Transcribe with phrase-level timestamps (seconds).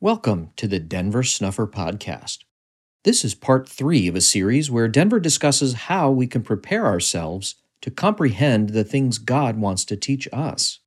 [0.00, 2.44] Welcome to the Denver Snuffer Podcast.
[3.02, 7.56] This is part three of a series where Denver discusses how we can prepare ourselves
[7.80, 10.78] to comprehend the things God wants to teach us.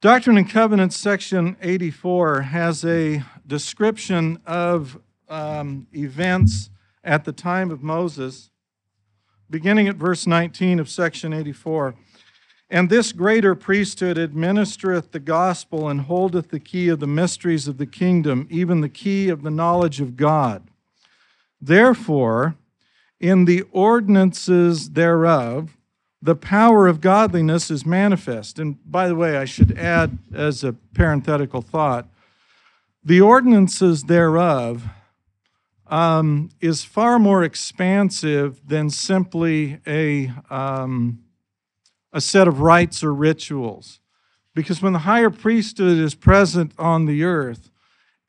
[0.00, 4.98] Doctrine and Covenants, section 84, has a description of
[5.28, 6.70] um, events
[7.04, 8.50] at the time of Moses,
[9.48, 11.94] beginning at verse 19 of section 84.
[12.72, 17.78] And this greater priesthood administereth the gospel and holdeth the key of the mysteries of
[17.78, 20.68] the kingdom, even the key of the knowledge of God.
[21.60, 22.54] Therefore,
[23.18, 25.76] in the ordinances thereof,
[26.22, 28.60] the power of godliness is manifest.
[28.60, 32.08] And by the way, I should add as a parenthetical thought
[33.02, 34.84] the ordinances thereof
[35.86, 40.30] um, is far more expansive than simply a.
[40.50, 41.24] Um,
[42.12, 44.00] a set of rites or rituals.
[44.54, 47.70] Because when the higher priesthood is present on the earth,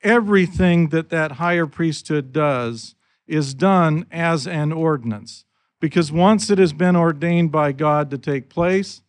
[0.04, 2.96] everything that that higher priesthood does
[3.28, 5.46] is done as an ordinance.
[5.80, 9.02] Because once it has been ordained by God to take place,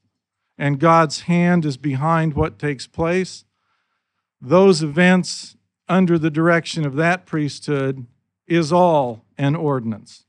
[0.57, 3.45] and God's hand is behind what takes place,
[4.41, 5.57] those events
[5.89, 8.07] under the direction of that priesthood
[8.47, 10.25] is all an ordinance.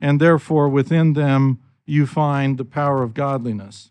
[0.00, 3.90] And therefore, within them, you find the power of godliness.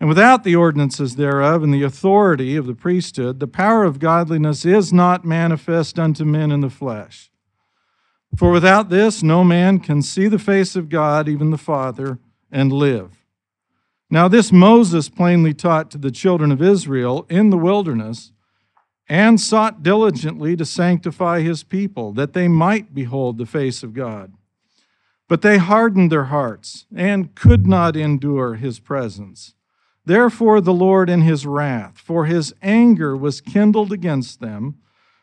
[0.00, 4.64] And without the ordinances thereof and the authority of the priesthood, the power of godliness
[4.64, 7.30] is not manifest unto men in the flesh.
[8.36, 12.18] For without this, no man can see the face of God, even the Father,
[12.50, 13.18] and live.
[14.10, 18.32] Now, this Moses plainly taught to the children of Israel in the wilderness,
[19.08, 24.32] and sought diligently to sanctify his people, that they might behold the face of God.
[25.32, 29.54] But they hardened their hearts and could not endure his presence.
[30.04, 34.74] Therefore, the Lord, in his wrath, for his anger was kindled against them,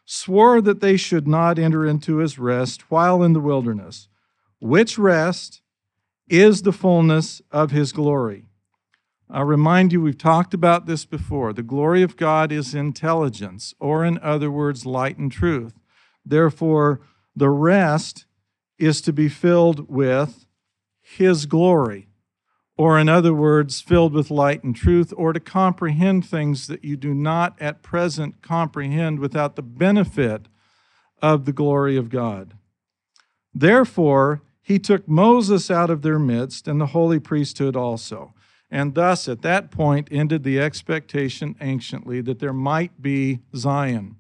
[0.06, 4.08] swore that they should not enter into his rest while in the wilderness,
[4.60, 5.62] which rest
[6.28, 8.46] is the fullness of his glory.
[9.30, 11.54] I remind you, we've talked about this before.
[11.54, 15.76] The glory of God is intelligence, or in other words, light and truth.
[16.26, 17.00] Therefore,
[17.36, 18.26] the rest
[18.80, 20.46] is to be filled with
[21.02, 22.08] His glory,
[22.78, 26.96] or in other words, filled with light and truth, or to comprehend things that you
[26.96, 30.48] do not at present comprehend without the benefit
[31.22, 32.54] of the glory of God.
[33.54, 38.34] Therefore, he took Moses out of their midst and the holy priesthood also.
[38.72, 44.18] And thus, at that point, ended the expectation anciently that there might be Zion.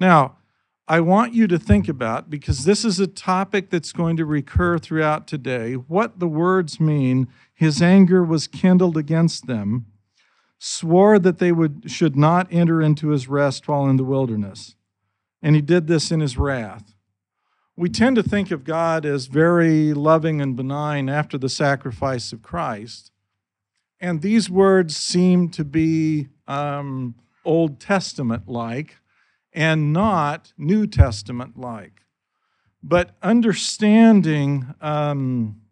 [0.00, 0.38] Now,
[0.88, 4.78] I want you to think about, because this is a topic that's going to recur
[4.78, 7.26] throughout today, what the words mean.
[7.52, 9.86] His anger was kindled against them,
[10.58, 14.76] swore that they would, should not enter into his rest while in the wilderness.
[15.42, 16.94] And he did this in his wrath.
[17.76, 22.42] We tend to think of God as very loving and benign after the sacrifice of
[22.42, 23.10] Christ.
[24.00, 28.98] And these words seem to be um, Old Testament like
[29.56, 32.02] and not New Testament like.
[32.82, 35.62] But understanding, um,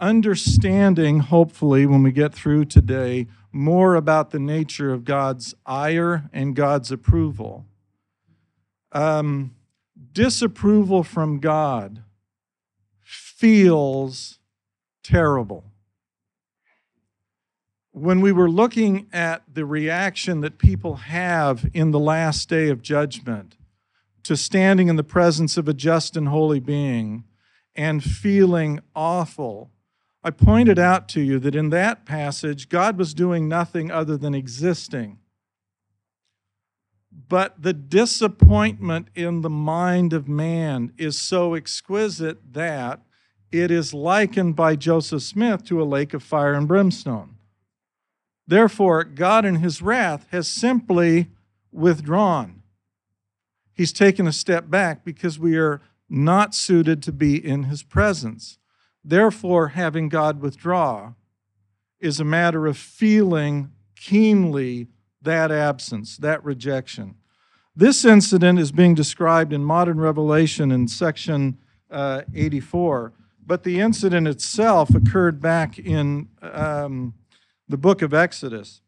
[0.00, 6.56] understanding, hopefully, when we get through today, more about the nature of God's ire and
[6.56, 7.66] God's approval.
[8.90, 9.54] Um,
[10.12, 12.02] disapproval from God
[13.02, 14.38] feels
[15.04, 15.71] terrible
[17.92, 22.82] when we were looking at the reaction that people have in the last day of
[22.82, 23.56] judgment
[24.22, 27.24] to standing in the presence of a just and holy being
[27.76, 29.70] and feeling awful,
[30.24, 34.34] I pointed out to you that in that passage, God was doing nothing other than
[34.34, 35.18] existing.
[37.28, 43.02] But the disappointment in the mind of man is so exquisite that
[43.50, 47.36] it is likened by Joseph Smith to a lake of fire and brimstone.
[48.46, 51.28] Therefore, God in his wrath has simply
[51.70, 52.62] withdrawn.
[53.72, 58.58] He's taken a step back because we are not suited to be in his presence.
[59.04, 61.14] Therefore, having God withdraw
[62.00, 64.88] is a matter of feeling keenly
[65.22, 67.14] that absence, that rejection.
[67.74, 71.58] This incident is being described in modern revelation in section
[71.90, 73.12] uh, 84,
[73.46, 77.14] but the incident itself occurred back in um,
[77.72, 78.82] the book of Exodus.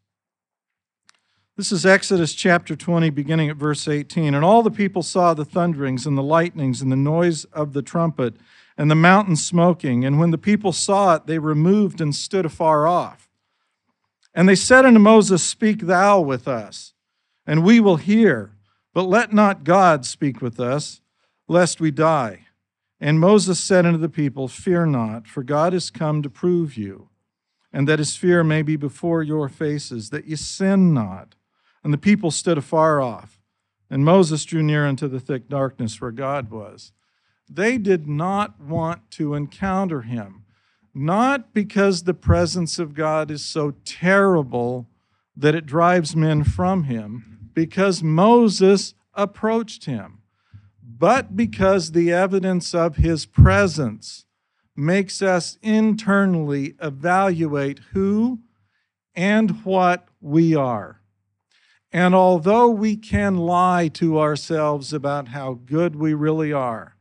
[1.56, 4.34] This is Exodus chapter 20, beginning at verse 18.
[4.34, 7.80] And all the people saw the thunderings and the lightnings and the noise of the
[7.80, 8.34] trumpet
[8.76, 10.04] and the mountain smoking.
[10.04, 13.30] And when the people saw it, they removed and stood afar off.
[14.34, 16.92] And they said unto Moses, Speak thou with us,
[17.46, 18.52] and we will hear.
[18.92, 21.00] But let not God speak with us,
[21.48, 22.48] lest we die.
[23.00, 27.08] And Moses said unto the people, Fear not, for God is come to prove you,
[27.74, 31.34] and that his fear may be before your faces, that ye sin not.
[31.82, 33.42] And the people stood afar off,
[33.90, 36.92] and Moses drew near unto the thick darkness where God was.
[37.50, 40.44] They did not want to encounter him,
[40.94, 44.88] not because the presence of God is so terrible
[45.36, 50.20] that it drives men from him, because Moses approached him,
[50.80, 54.23] but because the evidence of his presence
[54.76, 58.40] makes us internally evaluate who
[59.14, 61.00] and what we are.
[61.92, 66.96] And although we can lie to ourselves about how good we really are,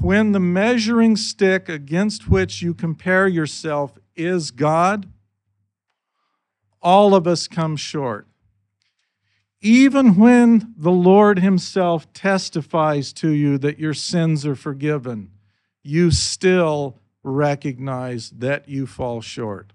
[0.00, 5.08] when the measuring stick against which you compare yourself is God,
[6.80, 8.26] all of us come short.
[9.60, 15.30] Even when the Lord Himself testifies to you that your sins are forgiven,
[15.82, 19.72] you still recognize that you fall short.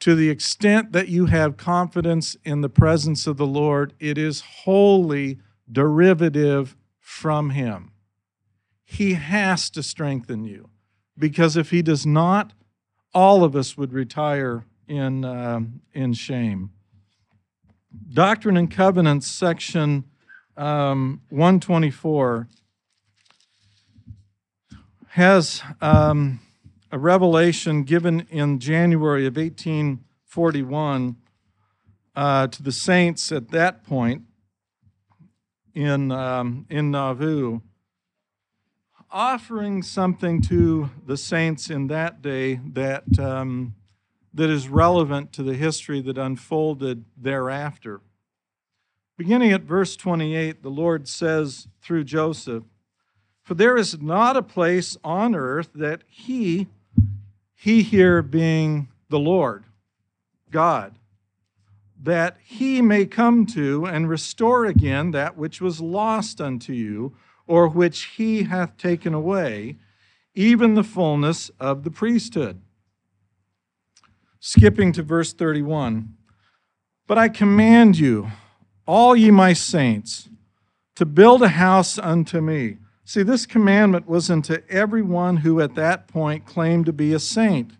[0.00, 4.40] To the extent that you have confidence in the presence of the Lord, it is
[4.40, 5.38] wholly
[5.70, 7.92] derivative from Him.
[8.84, 10.68] He has to strengthen you
[11.18, 12.52] because if He does not,
[13.14, 15.60] all of us would retire in, uh,
[15.92, 16.70] in shame.
[18.12, 20.04] Doctrine and Covenants, section
[20.56, 22.48] um, 124,
[25.16, 26.38] has um,
[26.92, 31.16] a revelation given in January of 1841
[32.14, 34.20] uh, to the saints at that point
[35.74, 37.60] in, um, in Nauvoo,
[39.10, 43.74] offering something to the saints in that day that um,
[44.34, 48.02] that is relevant to the history that unfolded thereafter.
[49.16, 52.64] Beginning at verse 28, the Lord says through Joseph,
[53.46, 56.66] For there is not a place on earth that he,
[57.54, 59.62] he here being the Lord,
[60.50, 60.96] God,
[62.02, 67.14] that he may come to and restore again that which was lost unto you,
[67.46, 69.76] or which he hath taken away,
[70.34, 72.60] even the fullness of the priesthood.
[74.40, 76.16] Skipping to verse 31.
[77.06, 78.32] But I command you,
[78.88, 80.28] all ye my saints,
[80.96, 82.78] to build a house unto me.
[83.08, 87.70] See, this commandment was unto everyone who at that point claimed to be a saint.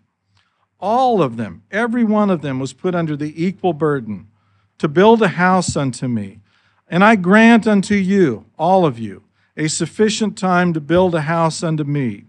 [0.79, 4.29] All of them, every one of them, was put under the equal burden
[4.77, 6.39] to build a house unto me.
[6.87, 9.23] And I grant unto you, all of you,
[9.57, 12.23] a sufficient time to build a house unto me.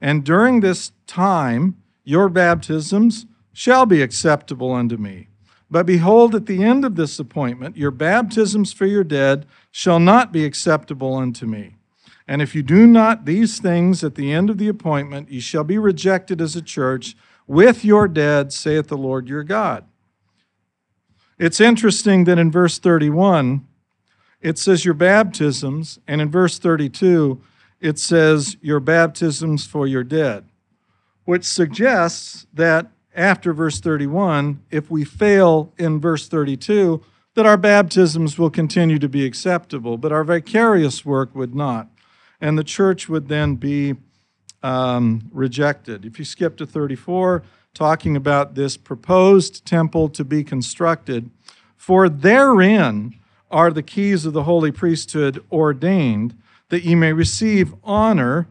[0.00, 5.26] And during this time, your baptisms, shall be acceptable unto me.
[5.68, 10.30] But behold, at the end of this appointment, your baptisms for your dead shall not
[10.30, 11.74] be acceptable unto me.
[12.26, 15.64] And if you do not these things at the end of the appointment, ye shall
[15.64, 17.16] be rejected as a church
[17.46, 19.84] with your dead, saith the Lord your God.
[21.38, 23.66] It's interesting that in verse 31,
[24.40, 27.40] it says your baptisms, and in verse 32,
[27.80, 30.44] it says your baptisms for your dead,
[31.24, 37.02] which suggests that after verse 31, if we fail in verse 32,
[37.34, 41.88] that our baptisms will continue to be acceptable, but our vicarious work would not.
[42.44, 43.94] And the church would then be
[44.62, 46.04] um, rejected.
[46.04, 51.30] If you skip to 34, talking about this proposed temple to be constructed,
[51.74, 53.18] for therein
[53.50, 56.36] are the keys of the holy priesthood ordained,
[56.68, 58.46] that ye may receive honor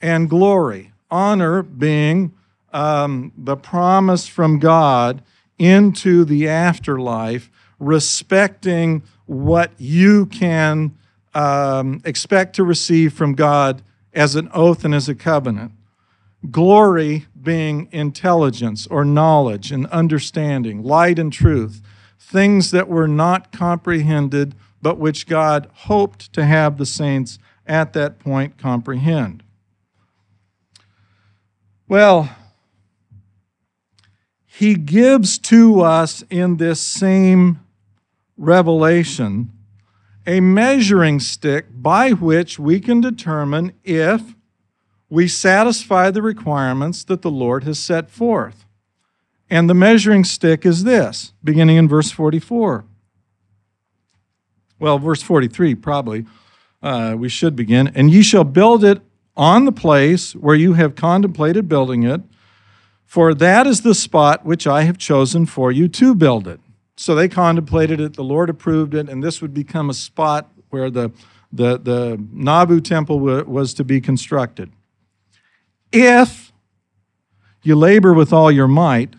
[0.00, 0.92] and glory.
[1.10, 2.32] Honor being
[2.72, 5.20] um, the promise from God
[5.58, 10.96] into the afterlife, respecting what you can
[11.34, 15.72] um, expect to receive from God as an oath and as a covenant.
[16.50, 21.80] Glory being intelligence or knowledge and understanding, light and truth,
[22.18, 28.18] things that were not comprehended, but which God hoped to have the saints at that
[28.18, 29.42] point comprehend.
[31.88, 32.34] Well,
[34.46, 37.60] he gives to us in this same
[38.36, 39.50] revelation
[40.26, 44.34] a measuring stick by which we can determine if
[45.08, 48.64] we satisfy the requirements that the Lord has set forth.
[49.50, 52.84] And the measuring stick is this, beginning in verse 44.
[54.78, 56.24] Well, verse 43, probably.
[56.82, 57.88] Uh, we should begin.
[57.88, 59.02] And ye shall build it
[59.36, 62.22] on the place where you have contemplated building it,
[63.04, 66.60] for that is the spot which I have chosen for you to build it.
[66.96, 70.90] So they contemplated it, the Lord approved it, and this would become a spot where
[70.90, 71.10] the,
[71.52, 74.70] the, the Nauvoo temple was to be constructed.
[75.90, 76.52] If
[77.62, 79.14] you labor with all your might,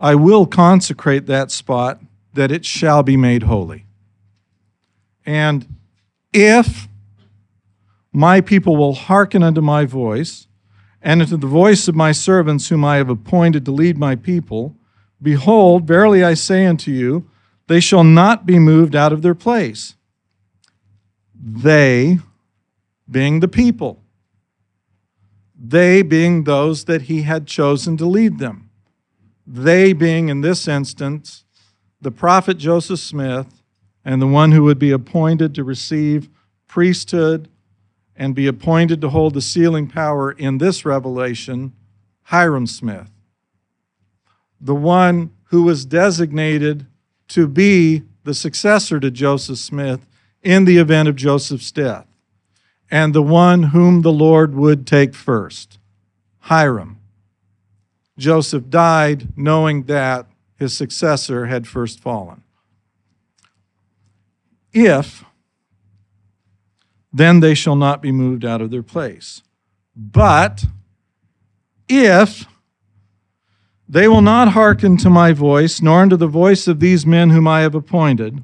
[0.00, 2.00] I will consecrate that spot
[2.34, 3.86] that it shall be made holy.
[5.24, 5.76] And
[6.32, 6.88] if
[8.12, 10.48] my people will hearken unto my voice,
[11.00, 14.76] and unto the voice of my servants whom I have appointed to lead my people,
[15.22, 17.28] behold, verily I say unto you,
[17.68, 19.94] they shall not be moved out of their place.
[21.34, 22.18] They
[23.10, 24.02] being the people,
[25.58, 28.70] they being those that he had chosen to lead them,
[29.46, 31.44] they being, in this instance,
[32.00, 33.62] the prophet Joseph Smith
[34.04, 36.28] and the one who would be appointed to receive
[36.66, 37.48] priesthood
[38.16, 41.72] and be appointed to hold the sealing power in this revelation,
[42.24, 43.10] Hyrum Smith,
[44.62, 46.86] the one who was designated
[47.28, 50.06] to be the successor to Joseph Smith
[50.42, 52.06] in the event of Joseph's death,
[52.90, 55.78] and the one whom the Lord would take first,
[56.40, 56.98] Hyrum.
[58.16, 60.26] Joseph died knowing that
[60.56, 62.42] his successor had first fallen.
[64.72, 65.24] If
[67.12, 69.42] then they shall not be moved out of their place.
[69.94, 70.64] But
[71.88, 72.46] if
[73.92, 77.46] they will not hearken to my voice, nor unto the voice of these men whom
[77.46, 78.42] I have appointed,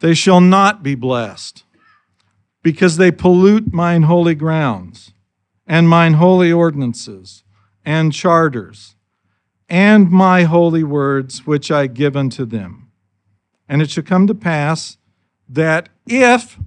[0.00, 1.64] they shall not be blessed,
[2.62, 5.14] because they pollute mine holy grounds,
[5.66, 7.44] and mine holy ordinances,
[7.82, 8.94] and charters,
[9.70, 12.90] and my holy words which I give unto them.
[13.70, 14.98] And it shall come to pass
[15.48, 16.58] that if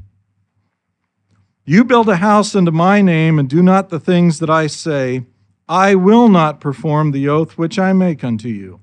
[1.65, 5.25] you build a house unto my name, and do not the things that I say,
[5.67, 8.81] I will not perform the oath which I make unto you,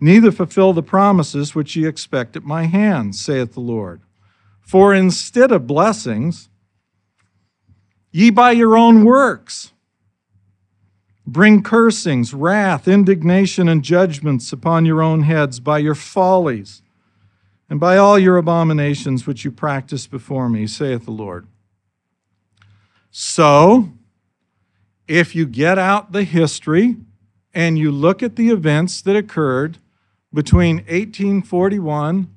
[0.00, 4.00] neither fulfill the promises which ye expect at my hands, saith the Lord.
[4.60, 6.48] For instead of blessings,
[8.12, 9.72] ye by your own works
[11.26, 16.82] bring cursings, wrath, indignation, and judgments upon your own heads by your follies
[17.68, 21.46] and by all your abominations which you practice before me, saith the Lord.
[23.12, 23.92] So,
[25.10, 26.94] if you get out the history
[27.52, 29.76] and you look at the events that occurred
[30.32, 32.32] between 1841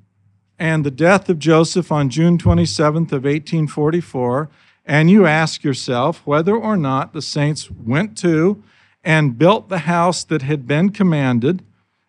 [0.58, 4.48] and the death of Joseph on June 27th of 1844,
[4.84, 8.60] and you ask yourself whether or not the saints went to
[9.04, 11.62] and built the house that had been commanded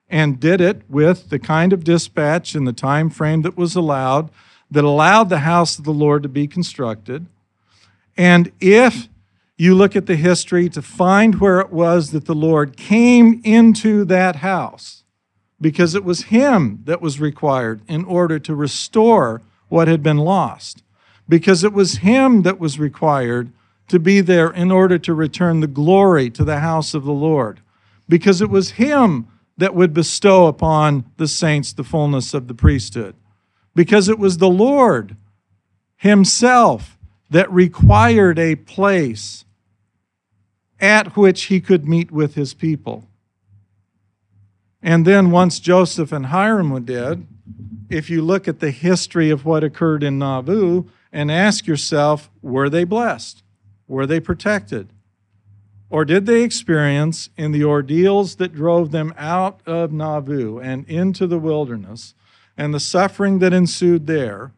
[0.10, 4.32] and did it with the kind of dispatch and the time frame that was allowed
[4.72, 7.28] that allowed the house of the Lord to be constructed.
[8.18, 9.08] And if
[9.58, 14.04] you look at the history to find where it was that the Lord came into
[14.06, 15.04] that house,
[15.62, 20.84] because it was Him that was required in order to restore what had been lost,
[21.30, 23.52] because it was Him that was required
[23.88, 27.62] to be there in order to return the glory to the house of the Lord,
[28.10, 33.16] because it was Him that would bestow upon the saints the fullness of the priesthood,
[33.74, 35.16] because it was the Lord
[35.96, 36.98] Himself
[37.30, 39.45] that required a place
[40.80, 43.08] at which he could meet with his people.
[44.82, 47.26] And then once Joseph and Hyrum were dead,
[47.90, 52.70] if you look at the history of what occurred in Nauvoo and ask yourself, were
[52.70, 53.44] they blessed?
[53.88, 54.90] Were they protected?
[55.90, 61.26] Or did they experience in the ordeals that drove them out of Nauvoo and into
[61.26, 62.14] the wilderness
[62.58, 64.52] and the suffering that ensued there,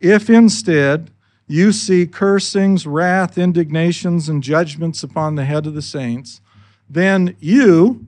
[0.00, 1.10] if instead
[1.46, 6.40] you see cursings, wrath, indignations, and judgments upon the head of the saints,
[6.88, 8.06] then you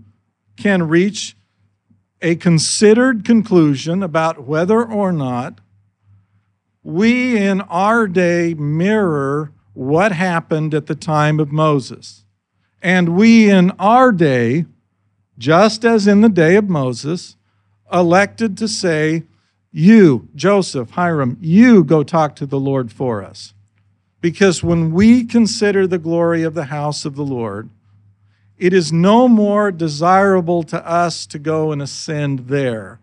[0.56, 1.36] can reach
[2.22, 5.60] a considered conclusion about whether or not
[6.82, 12.24] we in our day mirror what happened at the time of Moses.
[12.80, 14.64] And we in our day,
[15.36, 17.36] just as in the day of Moses,
[17.92, 19.24] elected to say,
[19.76, 23.52] you, Joseph, Hyrum, you go talk to the Lord for us.
[24.22, 27.68] Because when we consider the glory of the house of the Lord,
[28.56, 33.00] it is no more desirable to us to go and ascend there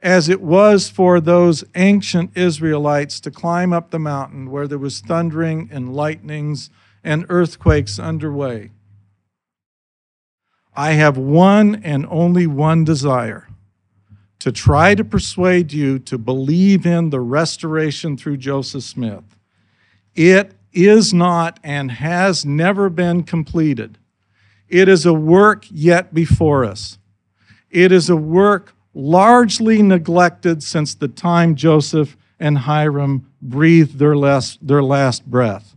[0.00, 5.00] as it was for those ancient Israelites to climb up the mountain where there was
[5.00, 6.70] thundering and lightnings
[7.02, 8.70] and earthquakes underway.
[10.76, 13.47] I have one and only one desire
[14.40, 19.36] to try to persuade you to believe in the restoration through Joseph Smith.
[20.14, 23.98] It is not and has never been completed.
[24.68, 26.98] It is a work yet before us.
[27.70, 34.66] It is a work largely neglected since the time Joseph and Hyrum breathed their last,
[34.66, 35.74] their last breath.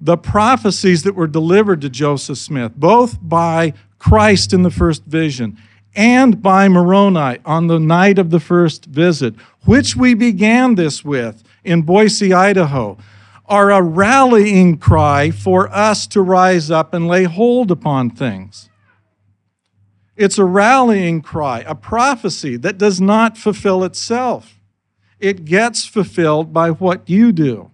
[0.00, 5.56] The prophecies that were delivered to Joseph Smith, both by Christ in the first vision
[5.94, 9.34] and by Moroni on the night of the first visit,
[9.64, 12.96] which we began this with in Boise, Idaho,
[13.46, 18.70] are a rallying cry for us to rise up and lay hold upon things.
[20.16, 24.60] It's a rallying cry, a prophecy that does not fulfill itself.
[25.18, 27.71] It gets fulfilled by what you do.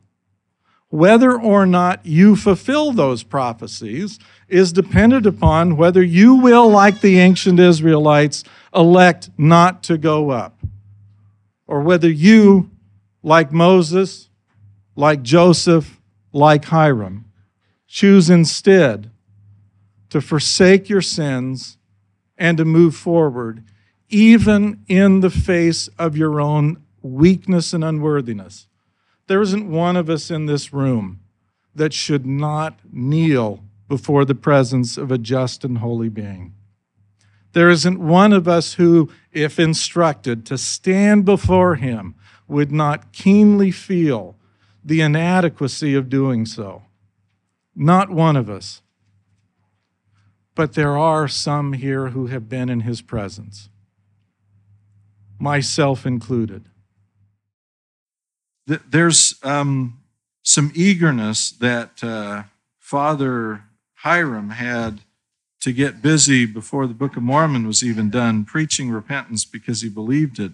[0.90, 4.18] Whether or not you fulfill those prophecies
[4.49, 8.42] is dependent upon whether you will, like the ancient Israelites,
[8.75, 10.59] elect not to go up,
[11.66, 12.71] or whether you,
[13.23, 14.30] like Moses,
[14.97, 16.00] like Joseph,
[16.33, 17.26] like Hyrum,
[17.87, 19.11] choose instead
[20.09, 21.76] to forsake your sins
[22.38, 23.62] and to move forward,
[24.09, 28.68] even in the face of your own weakness and unworthiness.
[29.28, 31.20] There isn't one of us in this room
[31.75, 36.54] that should not kneel before the presence of a just and holy being.
[37.52, 42.14] There isn't one of us who, if instructed to stand before him,
[42.47, 44.37] would not keenly feel
[44.82, 46.85] the inadequacy of doing so.
[47.76, 48.80] Not one of us.
[50.54, 53.68] But there are some here who have been in his presence,
[55.38, 56.70] myself included.
[58.69, 59.99] There's um,
[60.43, 62.43] some eagerness that uh,
[62.79, 63.63] Father
[64.05, 65.01] Hyrum had
[65.61, 69.89] to get busy before the Book of Mormon was even done, preaching repentance because he
[69.89, 70.53] believed it.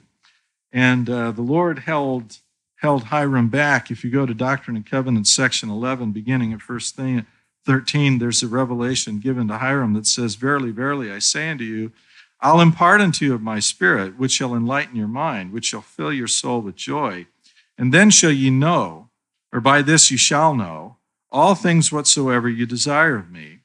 [0.73, 2.39] And uh, the Lord held
[2.77, 3.91] held Hyrum back.
[3.91, 7.25] If you go to Doctrine and Covenants, section 11, beginning at first verse
[7.67, 11.93] 13, there's a revelation given to Hyrum that says, Verily, verily, I say unto you,
[12.41, 16.13] I'll impart unto you of my spirit, which shall enlighten your mind, which shall fill
[16.13, 17.27] your soul with joy.
[17.77, 19.11] And then shall ye know,
[19.53, 20.97] or by this ye shall know,
[21.31, 23.61] all things whatsoever you desire of me,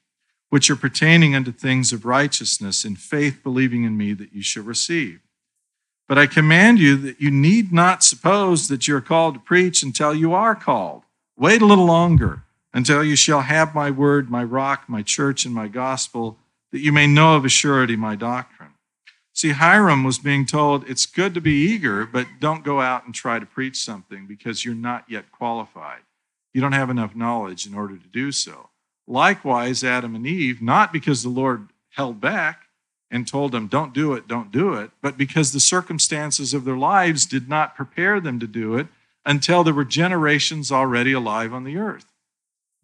[0.50, 4.64] which are pertaining unto things of righteousness in faith believing in me that you shall
[4.64, 5.20] receive.
[6.08, 9.84] But I command you that you need not suppose that you are called to preach
[9.84, 11.04] until you are called.
[11.38, 12.44] Wait a little longer
[12.74, 16.38] until you shall have my word, my rock, my church, and my gospel,
[16.72, 18.59] that you may know of a surety my doctrine.
[19.40, 23.16] See, Hyrum was being told it's good to be eager, but don't go out and
[23.16, 26.02] try to preach something because you're not yet qualified.
[26.54, 28.68] You don't have enough knowledge in order to do so.
[29.08, 32.64] Likewise, Adam and Eve, not because the Lord held back,
[33.10, 36.76] and told them, don't do it, don't do it, but because the circumstances of their
[36.76, 38.88] lives did not prepare them to do it
[39.26, 42.12] until there were generations already alive on the earth.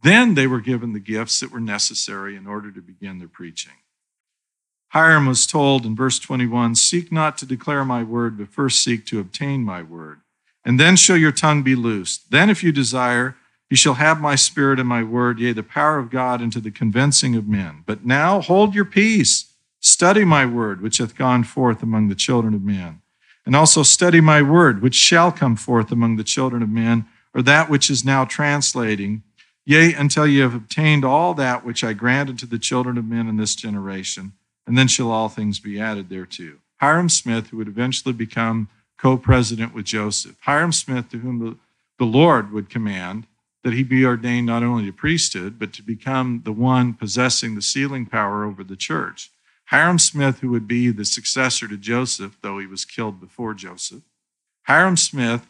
[0.03, 3.73] Then they were given the gifts that were necessary in order to begin their preaching.
[4.95, 9.05] Hyrum was told in verse 21 Seek not to declare my word, but first seek
[9.07, 10.21] to obtain my word.
[10.63, 12.31] And then shall your tongue be loosed.
[12.31, 13.35] Then, if you desire,
[13.69, 16.71] you shall have my spirit and my word, yea, the power of God unto the
[16.71, 17.83] convincing of men.
[17.85, 19.51] But now hold your peace
[19.85, 23.03] Study my word, which hath gone forth among the children of men.
[23.45, 27.05] And also study my word, which shall come forth among the children of men,
[27.35, 29.21] or that which is now translating,
[29.63, 33.27] yea, until ye have obtained all that which I granted to the children of men
[33.27, 34.33] in this generation,
[34.67, 36.57] and then shall all things be added thereto.
[36.77, 40.35] Hyrum Smith, who would eventually become co president with Joseph.
[40.41, 41.57] Hyrum Smith, to whom the,
[41.97, 43.27] the Lord would command
[43.63, 47.61] that he be ordained not only to priesthood, but to become the one possessing the
[47.61, 49.31] sealing power over the church.
[49.65, 54.03] Hyrum Smith, who would be the successor to Joseph, though he was killed before Joseph.
[54.67, 55.47] Hyrum Smith,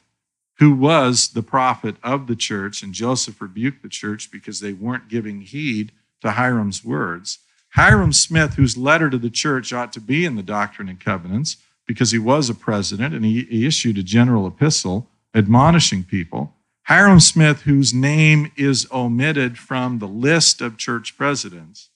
[0.60, 5.10] who was the prophet of the church, and Joseph rebuked the church because they weren't
[5.10, 7.40] giving heed to Hyrum's words.
[7.76, 11.58] Hyrum Smith, whose letter to the church ought to be in the Doctrine and Covenants,
[11.86, 16.54] because he was a president and he, he issued a general epistle admonishing people.
[16.84, 21.90] Hyrum Smith, whose name is omitted from the list of church presidents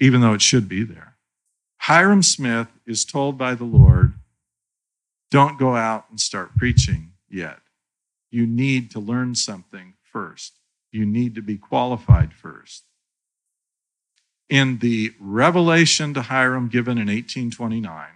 [0.00, 1.16] even though it should be there.
[1.82, 4.14] Hyrum Smith is told by the Lord,
[5.30, 7.58] don't go out and start preaching yet.
[8.30, 10.58] You need to learn something first.
[10.90, 12.84] You need to be qualified first.
[14.50, 18.08] In the revelation to Hyrum given in 1829,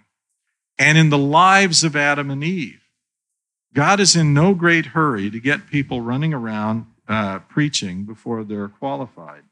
[0.78, 2.82] and in the lives of Adam and Eve,
[3.72, 8.68] God is in no great hurry to get people running around uh, preaching before they're
[8.68, 9.42] qualified.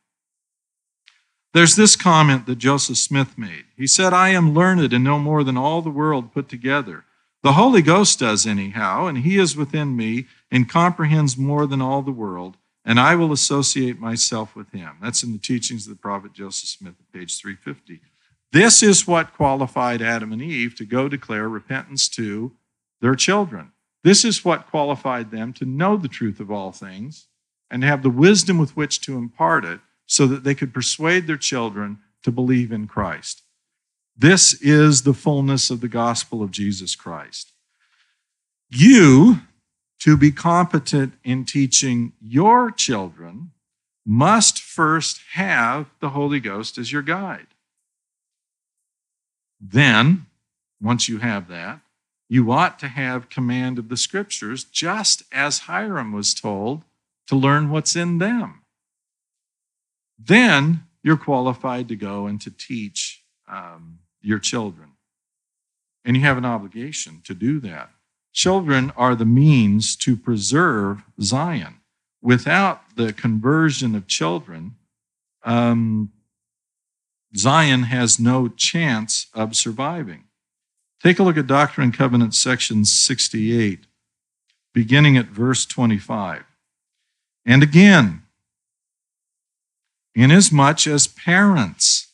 [1.54, 3.64] There's this comment that Joseph Smith made.
[3.76, 7.04] He said, I am learned and know more than all the world put together.
[7.42, 12.00] The Holy Ghost does, anyhow, and He is within me and comprehends more than all
[12.00, 14.96] the world, and I will associate myself with Him.
[15.00, 18.00] That's in the teachings of the prophet Joseph Smith at page 350.
[18.52, 22.52] This is what qualified Adam and Eve to go declare repentance to
[23.00, 23.72] their children.
[24.04, 27.28] This is what qualified them to know the truth of all things
[27.70, 31.36] and have the wisdom with which to impart it so that they could persuade their
[31.36, 33.42] children to believe in Christ.
[34.16, 37.52] This is the fullness of the gospel of Jesus Christ.
[38.68, 39.40] You,
[40.02, 43.52] to be competent in teaching your children,
[44.04, 47.46] must first have the Holy Ghost as your guide.
[49.60, 50.26] Then,
[50.80, 51.82] once you have that,
[52.28, 56.82] you ought to have command of the scriptures, just as Hyrum was told
[57.28, 58.62] to learn what's in them.
[60.18, 64.94] Then you're qualified to go and to teach um, your children.
[66.04, 67.90] And you have an obligation to do that.
[68.32, 71.80] Children are the means to preserve Zion.
[72.22, 74.76] Without the conversion of children,
[75.44, 76.12] um,
[77.36, 80.24] Zion has no chance of surviving.
[81.02, 83.86] Take a look at Doctrine and Covenants, section 68,
[84.72, 86.44] beginning at verse 25.
[87.44, 88.22] And again,
[90.14, 92.11] inasmuch as parents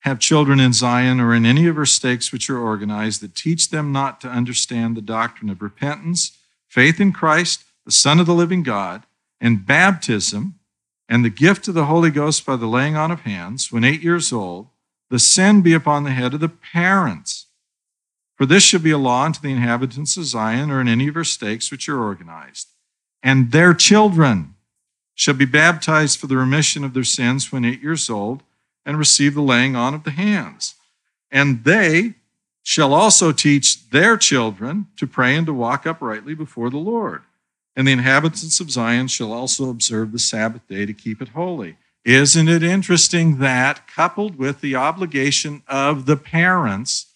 [0.00, 3.70] have children in Zion or in any of her stakes which are organized that teach
[3.70, 8.34] them not to understand the doctrine of repentance, faith in Christ, the Son of the
[8.34, 9.04] living God,
[9.40, 10.54] and baptism,
[11.08, 14.02] and the gift of the Holy Ghost by the laying on of hands, when eight
[14.02, 14.68] years old,
[15.10, 17.46] the sin be upon the head of the parents.
[18.36, 21.14] For this shall be a law unto the inhabitants of Zion or in any of
[21.14, 22.68] her stakes which are organized.
[23.22, 24.54] And their children
[25.14, 28.42] shall be baptized for the remission of their sins when eight years old
[28.84, 30.74] and receive the laying on of the hands.
[31.30, 32.14] And they
[32.62, 37.22] shall also teach their children to pray and to walk uprightly before the Lord.
[37.76, 41.76] And the inhabitants of Zion shall also observe the Sabbath day to keep it holy.
[42.04, 47.06] Isn't it interesting that, coupled with the obligation of the parents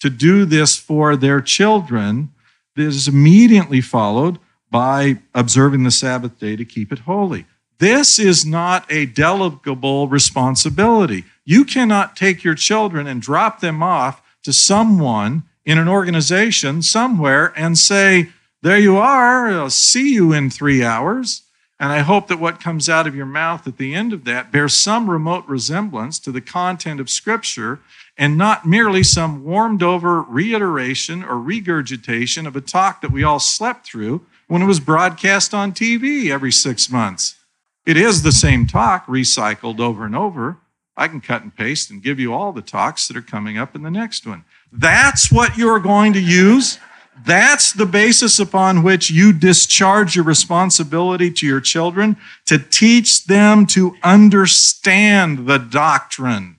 [0.00, 2.32] to do this for their children,
[2.74, 4.38] this is immediately followed
[4.70, 7.46] by observing the Sabbath day to keep it holy.
[7.82, 11.24] This is not a delegable responsibility.
[11.44, 17.52] You cannot take your children and drop them off to someone in an organization somewhere
[17.56, 18.28] and say,
[18.62, 21.42] There you are, I'll see you in three hours.
[21.80, 24.52] And I hope that what comes out of your mouth at the end of that
[24.52, 27.80] bears some remote resemblance to the content of Scripture
[28.16, 33.40] and not merely some warmed over reiteration or regurgitation of a talk that we all
[33.40, 37.41] slept through when it was broadcast on TV every six months.
[37.84, 40.58] It is the same talk recycled over and over.
[40.96, 43.74] I can cut and paste and give you all the talks that are coming up
[43.74, 44.44] in the next one.
[44.70, 46.78] That's what you're going to use.
[47.24, 52.16] That's the basis upon which you discharge your responsibility to your children
[52.46, 56.58] to teach them to understand the doctrine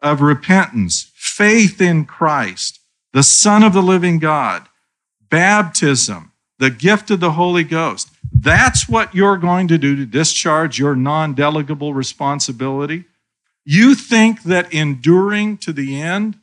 [0.00, 2.80] of repentance, faith in Christ,
[3.12, 4.66] the Son of the living God,
[5.28, 6.31] baptism,
[6.62, 8.08] the gift of the Holy Ghost.
[8.32, 13.02] That's what you're going to do to discharge your non delegable responsibility.
[13.64, 16.38] You think that enduring to the end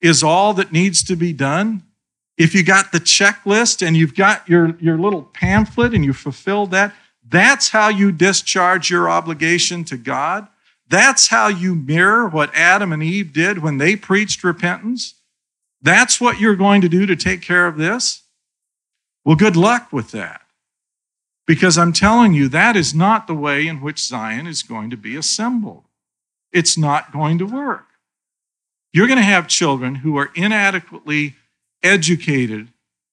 [0.00, 1.82] is all that needs to be done?
[2.38, 6.70] If you got the checklist and you've got your, your little pamphlet and you fulfilled
[6.70, 6.94] that,
[7.28, 10.48] that's how you discharge your obligation to God.
[10.88, 15.16] That's how you mirror what Adam and Eve did when they preached repentance.
[15.82, 18.22] That's what you're going to do to take care of this.
[19.28, 20.40] Well, good luck with that.
[21.46, 24.96] Because I'm telling you, that is not the way in which Zion is going to
[24.96, 25.84] be assembled.
[26.50, 27.84] It's not going to work.
[28.90, 31.34] You're going to have children who are inadequately
[31.82, 32.68] educated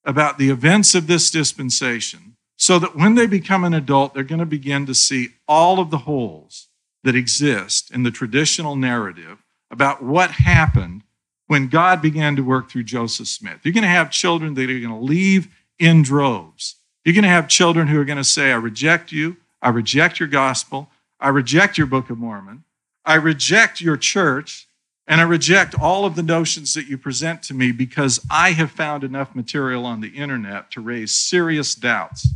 [0.05, 4.39] about the events of this dispensation so that when they become an adult, they're going
[4.39, 6.69] to begin to see all of the holes
[7.03, 11.01] that exist in the traditional narrative about what happened
[11.47, 13.59] when God began to work through Joseph Smith.
[13.63, 15.49] You're going to have children that are going to leave
[15.79, 19.37] in droves you're going to have children who are going to say, I reject you.
[19.61, 20.89] I reject your gospel.
[21.19, 22.63] I reject your Book of Mormon.
[23.05, 24.67] I reject your church.
[25.07, 28.71] And I reject all of the notions that you present to me because I have
[28.71, 32.27] found enough material on the internet to raise serious doubts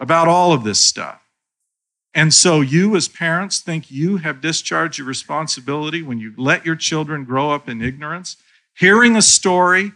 [0.00, 1.20] about all of this stuff.
[2.14, 6.76] And so, you as parents think you have discharged your responsibility when you let your
[6.76, 8.38] children grow up in ignorance,
[8.72, 9.92] hearing a story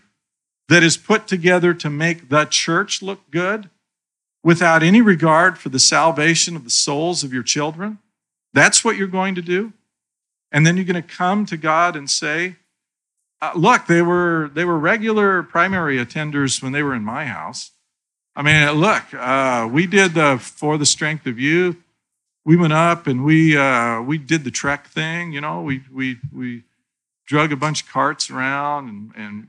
[0.71, 3.69] that is put together to make the church look good
[4.45, 7.99] without any regard for the salvation of the souls of your children?
[8.55, 9.73] That's what you're going to do?
[10.53, 12.55] And then you're going to come to God and say,
[13.43, 17.73] uh, look, they were, they were regular primary attenders when they were in my house.
[18.37, 21.79] I mean, look, uh, we did the For the Strength of Youth.
[22.45, 26.19] We went up and we, uh, we did the trek thing, you know, we, we,
[26.33, 26.63] we
[27.27, 29.49] drug a bunch of carts around and, and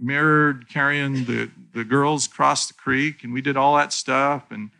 [0.00, 4.70] mirrored carrying the the girls across the creek and we did all that stuff and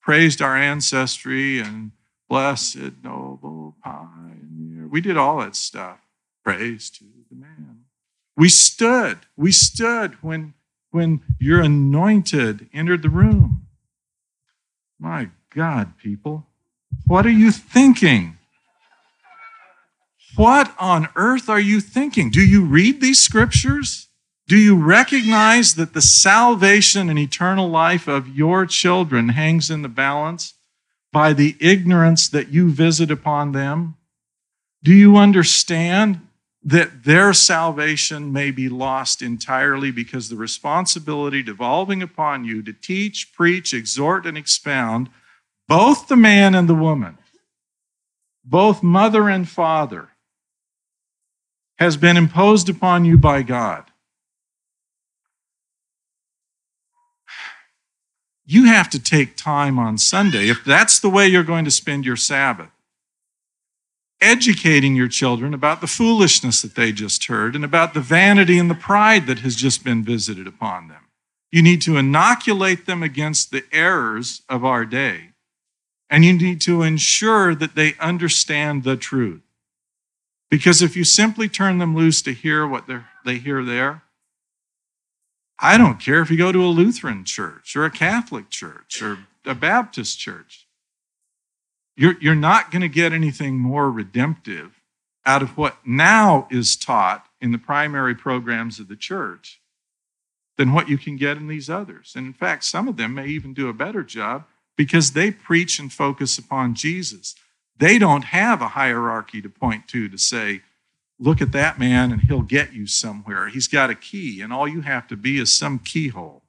[0.00, 1.92] praised our ancestry and
[2.28, 4.88] blessed noble pioneer.
[4.88, 5.98] We did all that stuff.
[6.44, 7.84] Praise to the man.
[8.36, 9.18] We stood.
[9.36, 10.54] We stood when,
[10.90, 13.66] when your anointed entered the room.
[14.98, 16.46] My God, people,
[17.06, 18.38] what are you thinking?
[20.36, 22.30] What on earth are you thinking?
[22.30, 24.07] Do you read these scriptures?
[24.48, 29.90] Do you recognize that the salvation and eternal life of your children hangs in the
[29.90, 30.54] balance
[31.12, 33.96] by the ignorance that you visit upon them?
[34.82, 36.26] Do you understand
[36.62, 43.34] that their salvation may be lost entirely because the responsibility devolving upon you to teach,
[43.34, 45.10] preach, exhort, and expound
[45.68, 47.18] both the man and the woman,
[48.42, 50.08] both mother and father,
[51.78, 53.87] has been imposed upon you by God.
[58.50, 62.06] You have to take time on Sunday, if that's the way you're going to spend
[62.06, 62.70] your Sabbath,
[64.22, 68.70] educating your children about the foolishness that they just heard and about the vanity and
[68.70, 71.02] the pride that has just been visited upon them.
[71.52, 75.32] You need to inoculate them against the errors of our day,
[76.08, 79.42] and you need to ensure that they understand the truth.
[80.50, 82.88] Because if you simply turn them loose to hear what
[83.26, 84.04] they hear there,
[85.58, 89.18] I don't care if you go to a Lutheran church or a Catholic church or
[89.44, 90.66] a Baptist church.
[91.96, 94.80] You're, you're not going to get anything more redemptive
[95.26, 99.60] out of what now is taught in the primary programs of the church
[100.56, 102.12] than what you can get in these others.
[102.14, 104.44] And in fact, some of them may even do a better job
[104.76, 107.34] because they preach and focus upon Jesus.
[107.76, 110.62] They don't have a hierarchy to point to to say,
[111.18, 113.48] look at that man and he'll get you somewhere.
[113.48, 116.42] He's got a key, and all you have to be is some keyhole.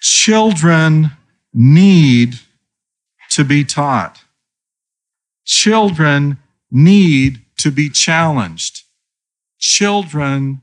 [0.00, 1.10] Children
[1.52, 2.40] need
[3.30, 4.24] to be taught.
[5.44, 6.38] Children
[6.70, 8.84] need to be challenged.
[9.58, 10.62] Children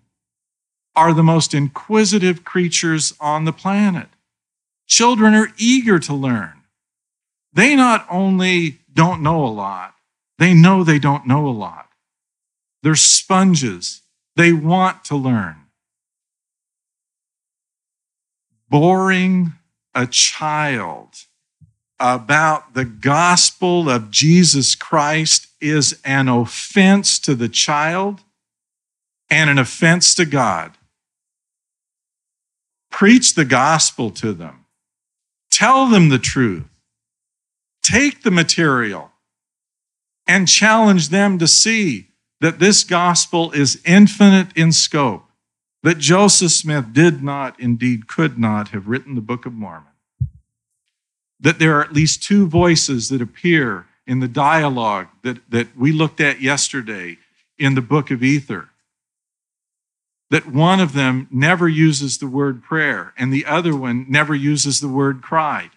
[0.95, 4.07] are the most inquisitive creatures on the planet.
[4.87, 6.58] Children are eager to learn.
[7.53, 9.95] They not only don't know a lot,
[10.37, 11.89] they know they don't know a lot.
[12.83, 14.01] They're sponges.
[14.35, 15.55] They want to learn.
[18.69, 19.53] Boring
[19.95, 21.09] a child
[21.99, 28.21] about the gospel of Jesus Christ is an offense to the child
[29.29, 30.77] and an offense to God.
[32.89, 34.65] Preach the gospel to them.
[35.51, 36.65] Tell them the truth.
[37.81, 39.11] Take the material
[40.27, 42.09] and challenge them to see
[42.41, 45.25] that this gospel is infinite in scope,
[45.83, 49.87] that Joseph Smith did not, indeed could not, have written the Book of Mormon,
[51.39, 55.91] that there are at least two voices that appear in the dialogue that, that we
[55.91, 57.17] looked at yesterday
[57.57, 58.69] in the Book of Ether
[60.29, 64.79] that one of them never uses the word prayer and the other one never uses
[64.79, 65.71] the word cried.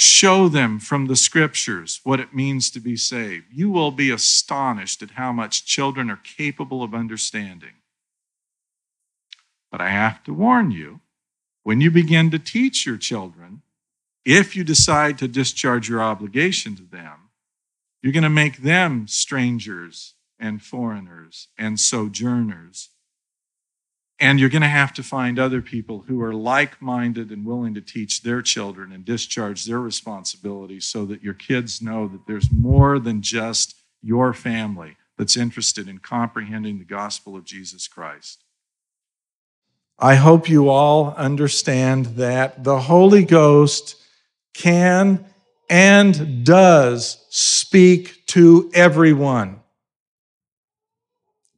[0.00, 3.46] Show them from the scriptures what it means to be saved.
[3.52, 7.74] You will be astonished at how much children are capable of understanding.
[9.72, 11.00] But I have to warn you
[11.64, 13.62] when you begin to teach your children,
[14.24, 17.30] if you decide to discharge your obligation to them,
[18.00, 22.90] you're going to make them strangers and foreigners and sojourners.
[24.20, 27.74] And you're going to have to find other people who are like minded and willing
[27.74, 32.50] to teach their children and discharge their responsibilities so that your kids know that there's
[32.50, 38.42] more than just your family that's interested in comprehending the gospel of Jesus Christ.
[39.98, 43.96] I hope you all understand that the Holy Ghost
[44.54, 45.24] can
[45.68, 49.60] and does speak to everyone.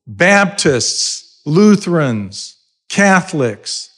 [0.06, 2.56] Baptists, Lutherans,
[2.88, 3.90] Catholics.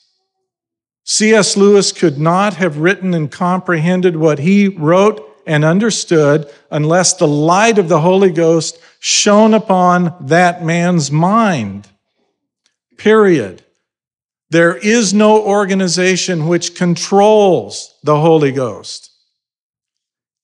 [1.04, 1.56] C.S.
[1.56, 7.78] Lewis could not have written and comprehended what he wrote and understood unless the light
[7.78, 11.88] of the Holy Ghost shone upon that man's mind.
[12.96, 13.64] Period.
[14.50, 19.10] There is no organization which controls the Holy Ghost.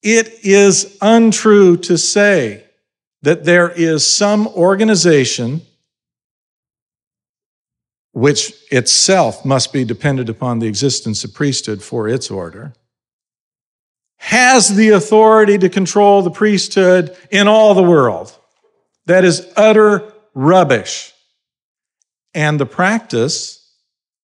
[0.03, 2.65] It is untrue to say
[3.23, 5.63] that there is some organization
[8.19, 12.73] which itself must be dependent upon the existence of priesthood for its order,
[14.17, 18.37] has the authority to control the priesthood in all the world.
[19.07, 21.13] That is utter rubbish.
[22.35, 23.73] And the practice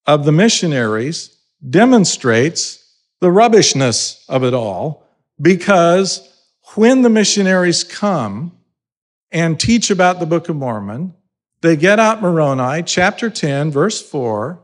[0.06, 1.36] of the missionaries
[1.70, 2.84] demonstrates
[3.20, 5.06] the rubbishness of it all
[5.40, 6.28] because
[6.74, 8.58] when the missionaries come
[9.30, 11.14] and teach about the Book of Mormon,
[11.64, 14.60] they get out Moroni, chapter 10, verse 4,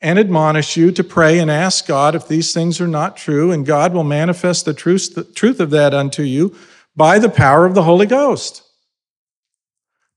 [0.00, 3.66] and admonish you to pray and ask God if these things are not true, and
[3.66, 6.54] God will manifest the truth, the truth of that unto you
[6.94, 8.62] by the power of the Holy Ghost.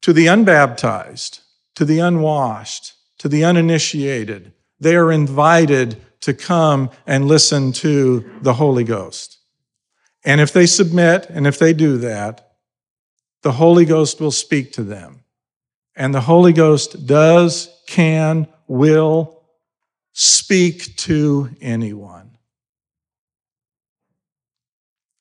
[0.04, 1.42] To the unbaptized,
[1.76, 8.54] to the unwashed, to the uninitiated, they are invited to come and listen to the
[8.54, 9.40] Holy Ghost.
[10.24, 12.52] And if they submit and if they do that,
[13.42, 15.23] the Holy Ghost will speak to them.
[15.96, 19.44] And the Holy Ghost does, can, will
[20.14, 22.38] speak to anyone.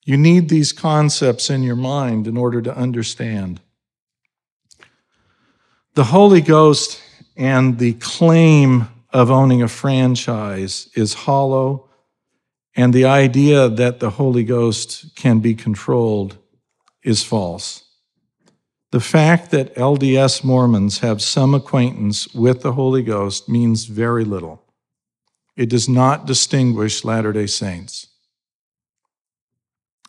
[0.04, 3.60] You need these concepts in your mind in order to understand.
[5.94, 7.00] The Holy Ghost
[7.36, 11.88] and the claim of owning a franchise is hollow,
[12.74, 16.38] and the idea that the Holy Ghost can be controlled
[17.02, 17.84] is false.
[18.92, 24.62] The fact that LDS Mormons have some acquaintance with the Holy Ghost means very little.
[25.56, 28.08] It does not distinguish Latter day Saints.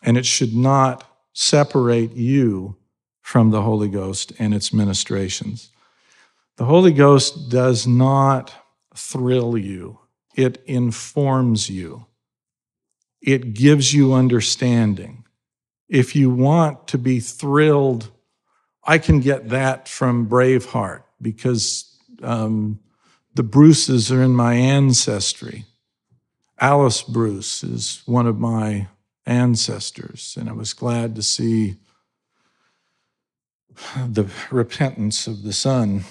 [0.04, 2.76] And it should not separate you
[3.22, 5.70] from the Holy Ghost and its ministrations.
[6.58, 8.54] The Holy Ghost does not
[8.94, 9.98] thrill you,
[10.36, 12.06] it informs you,
[13.22, 15.24] it gives you understanding.
[15.88, 18.12] If you want to be thrilled,
[18.86, 22.80] I can get that from Braveheart because um,
[23.34, 25.66] the Bruces are in my ancestry.
[26.60, 28.88] Alice Bruce is one of my
[29.26, 31.78] ancestors, and I was glad to see
[34.08, 36.04] the repentance of the son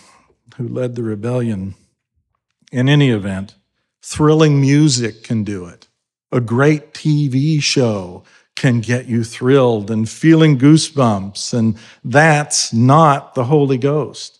[0.56, 1.74] who led the rebellion.
[2.70, 3.54] In any event,
[4.02, 5.88] thrilling music can do it.
[6.32, 8.24] A great TV show
[8.62, 14.38] can get you thrilled and feeling goosebumps, and that's not the Holy Ghost.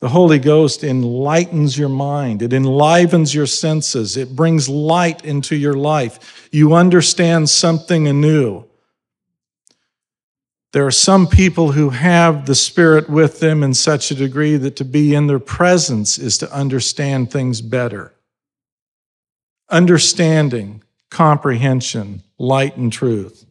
[0.00, 5.74] The Holy Ghost enlightens your mind, it enlivens your senses, it brings light into your
[5.74, 6.48] life.
[6.50, 8.64] You understand something anew.
[10.72, 14.74] There are some people who have the Spirit with them in such a degree that
[14.76, 18.14] to be in their presence is to understand things better.
[19.68, 23.46] Understanding, comprehension, light, and truth.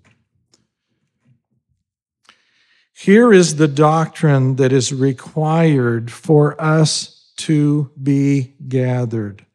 [3.01, 9.45] Here is the doctrine that is required for us to be gathered.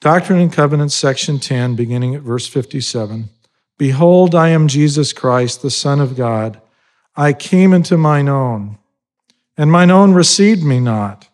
[0.00, 3.28] Doctrine and Covenants, section 10, beginning at verse 57.
[3.76, 6.62] Behold, I am Jesus Christ, the Son of God.
[7.14, 8.78] I came into mine own,
[9.54, 11.28] and mine own received me not.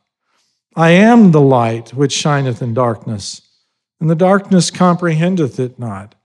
[0.75, 3.43] I am the light which shineth in darkness,
[4.01, 6.17] and the darkness comprehendeth it not.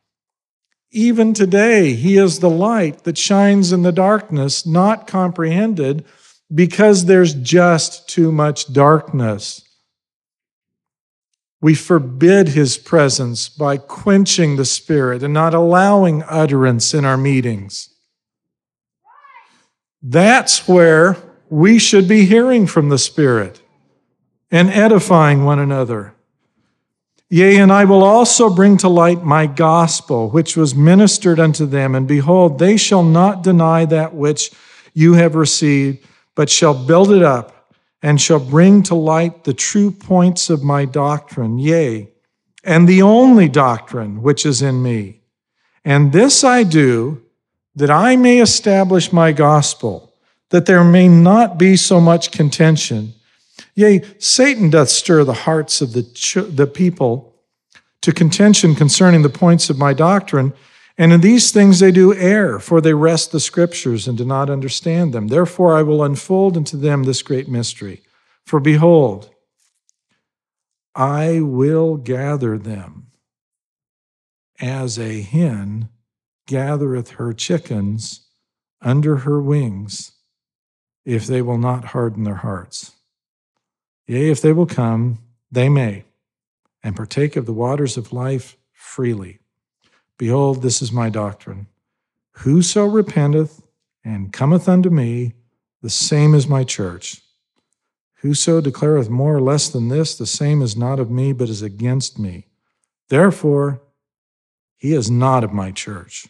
[0.96, 6.06] Even today, He is the light that shines in the darkness, not comprehended
[6.54, 9.68] because there's just too much darkness.
[11.60, 17.90] We forbid His presence by quenching the Spirit and not allowing utterance in our meetings.
[20.04, 21.18] That's where
[21.50, 23.62] we should be hearing from the Spirit
[24.52, 26.14] and edifying one another.
[27.34, 31.96] Yea, and I will also bring to light my gospel, which was ministered unto them.
[31.96, 34.52] And behold, they shall not deny that which
[34.93, 39.89] you have received, but shall build it up, and shall bring to light the true
[39.89, 42.08] points of my doctrine, yea,
[42.63, 45.22] and the only doctrine which is in me.
[45.84, 47.24] And this I do,
[47.76, 50.13] that I may establish my gospel,
[50.52, 53.13] that there may not be so much contention.
[53.76, 57.34] Yea, Satan doth stir the hearts of the, ch- the people
[58.02, 60.54] to contention concerning the points of my doctrine.
[60.97, 64.50] And in these things they do err, for they wrest the scriptures and do not
[64.50, 65.30] understand them.
[65.30, 68.04] Therefore I will unfold unto them this great mystery.
[68.45, 69.32] For behold,
[70.93, 73.08] I will gather them
[74.60, 75.89] as a hen
[76.45, 78.28] gathereth her chickens
[78.82, 80.12] under her wings,
[81.06, 82.91] if they will not harden their hearts.
[84.08, 85.20] Yea, if they will come,
[85.51, 86.04] they may,
[86.84, 89.39] and partake of the waters of life freely.
[90.18, 91.68] Behold, this is my doctrine.
[92.38, 93.62] Whoso repenteth
[94.04, 95.34] and cometh unto me,
[95.82, 97.22] the same is my church.
[98.22, 101.62] Whoso declareth more or less than this, the same is not of me, but is
[101.62, 102.47] against me.
[103.10, 103.82] Therefore,
[104.78, 106.28] he is not of my church.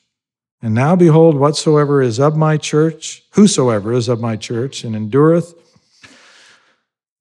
[0.62, 5.54] And now behold, whatsoever is of my church, whosoever is of my church and endureth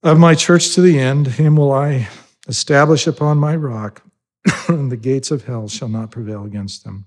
[0.03, 2.09] of my church to the end, him will I
[2.49, 4.03] establish upon my rock,
[4.69, 7.07] and the gates of hell shall not prevail against them.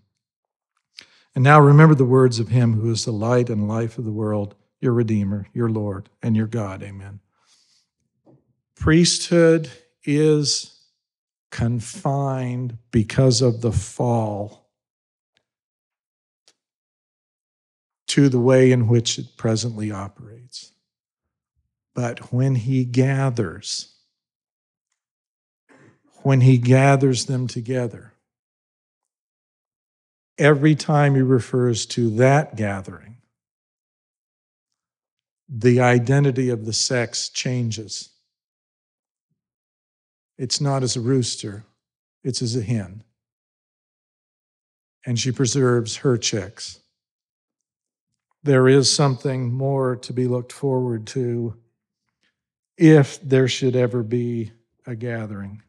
[1.34, 4.12] And now remember the words of him who is the light and life of the
[4.12, 6.82] world, your Redeemer, your Lord, and your God.
[6.82, 7.20] Amen.
[8.76, 9.70] Priesthood
[10.06, 10.80] is
[11.52, 14.70] confined because of the fall
[18.08, 20.72] to the way in which it presently operates.
[21.96, 23.96] But when he gathers,
[26.24, 28.14] when he gathers them together,
[30.38, 33.18] every time he refers to that gathering,
[35.50, 38.10] the identity of the sex changes.
[40.38, 41.64] It's not as a rooster,
[42.24, 43.04] it's as a hen.
[45.06, 46.82] And she preserves her chicks
[48.46, 51.56] there is something more to be looked forward to
[52.78, 54.52] if there should ever be
[54.86, 55.62] a gathering.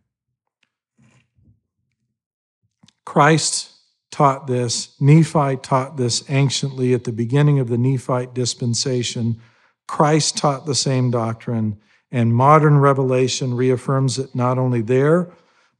[3.04, 3.70] Christ
[4.10, 9.40] taught this, Nephi taught this anciently at the beginning of the Nephite dispensation.
[9.86, 11.78] Christ taught the same doctrine,
[12.10, 15.30] and modern revelation reaffirms it not only there,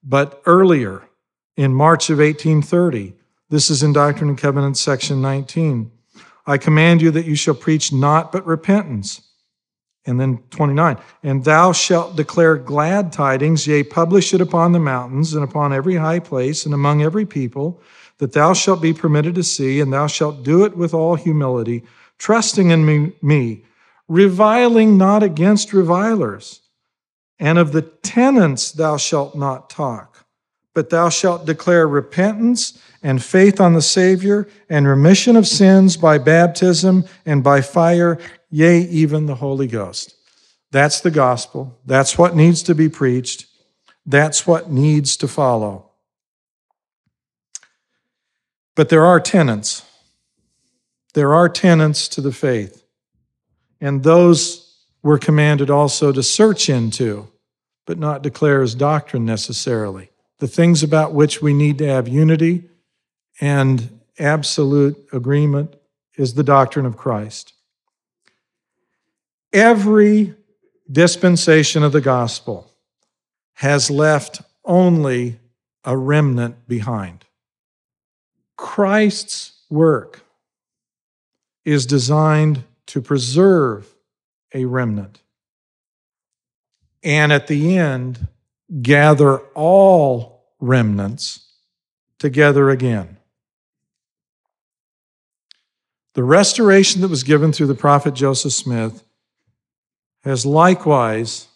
[0.03, 1.09] but earlier
[1.57, 3.15] in March of 1830.
[3.49, 5.91] This is in Doctrine and Covenants, section 19.
[6.47, 9.23] I command you that you shall preach not but repentance.
[10.07, 15.35] And then 29, and thou shalt declare glad tidings, yea, publish it upon the mountains
[15.35, 17.83] and upon every high place and among every people,
[18.19, 21.83] that thou shalt be permitted to see, and thou shalt do it with all humility,
[22.19, 23.65] trusting in me,
[24.07, 26.61] reviling not against revilers.
[27.39, 30.25] And of the tenants thou shalt not talk,
[30.73, 36.19] but thou shalt declare repentance and faith on the Savior and remission of sins by
[36.19, 38.19] baptism and by fire,
[38.51, 40.15] yea, even the Holy Ghost.
[40.71, 41.79] That's the gospel.
[41.87, 43.47] That's what needs to be preached.
[44.05, 45.91] That's what needs to follow.
[48.75, 49.85] But there are tenants.
[51.15, 52.85] There are tenants to the faith.
[53.81, 57.29] And those we're commanded also to search into,
[57.87, 62.65] but not declare as doctrine necessarily the things about which we need to have unity
[63.41, 65.77] and absolute agreement
[66.17, 67.53] is the doctrine of Christ.
[69.57, 70.35] Every
[70.93, 72.71] dispensation of the gospel
[73.55, 75.41] has left only
[75.83, 77.25] a remnant behind.
[78.59, 80.21] Christ's work
[81.65, 83.95] is designed to preserve
[84.53, 85.23] a remnant.
[87.03, 88.29] And at the end,
[88.83, 91.47] gather all remnants
[92.19, 93.17] together again.
[96.13, 99.03] The restoration that was given through the prophet Joseph Smith
[100.27, 101.47] has likewise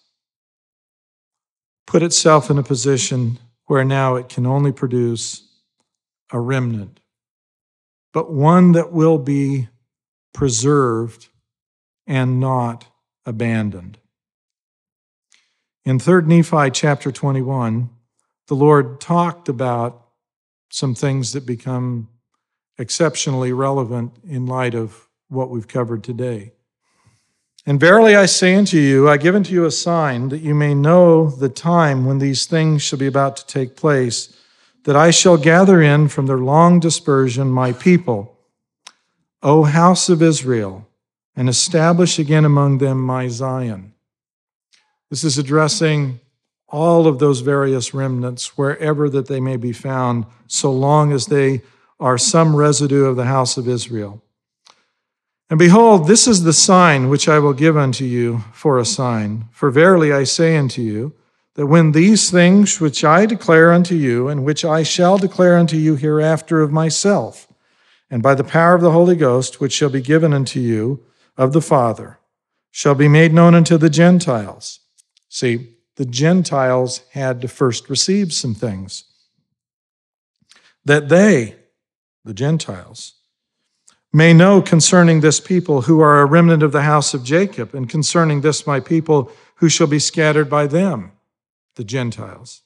[1.87, 5.49] put itself in a position where now it can only produce
[6.33, 7.01] a remnant,
[8.13, 9.69] but one that will be
[10.33, 11.29] preserved
[12.07, 12.87] and not
[13.27, 13.99] abandoned.
[15.85, 17.91] In 3 Nephi chapter 21,
[18.47, 20.07] the Lord talked about
[20.71, 22.09] some things that become
[22.79, 26.53] exceptionally relevant in light of what we've covered today.
[27.67, 30.75] And verily I say unto you, I give unto you a sign that you may
[30.75, 34.35] know the time when these things shall be about to take place,
[34.85, 38.39] that I shall gather in from their long dispersion my people,
[39.43, 40.89] O house of Israel,
[41.37, 43.93] and establish again among them my Zion.
[45.11, 46.21] This is addressing
[46.69, 51.63] all of those various remnants wherever that they may be found, so long as they
[51.99, 54.23] are some residue of the house of Israel.
[55.51, 59.47] And behold, this is the sign which I will give unto you for a sign.
[59.53, 61.13] For verily I say unto you,
[61.55, 65.77] that when these things which I declare unto you, and which I shall declare unto
[65.77, 67.49] you hereafter of myself,
[68.09, 71.05] and by the power of the Holy Ghost, which shall be given unto you
[71.37, 72.19] of the Father,
[72.71, 74.81] shall be made known unto the Gentiles
[75.31, 79.05] See, the Gentiles had to first receive some things.
[80.85, 81.55] That they,
[82.25, 83.15] the Gentiles,
[84.13, 87.89] may know concerning this people who are a remnant of the house of Jacob, and
[87.89, 91.13] concerning this my people who shall be scattered by them,
[91.77, 92.63] the Gentiles.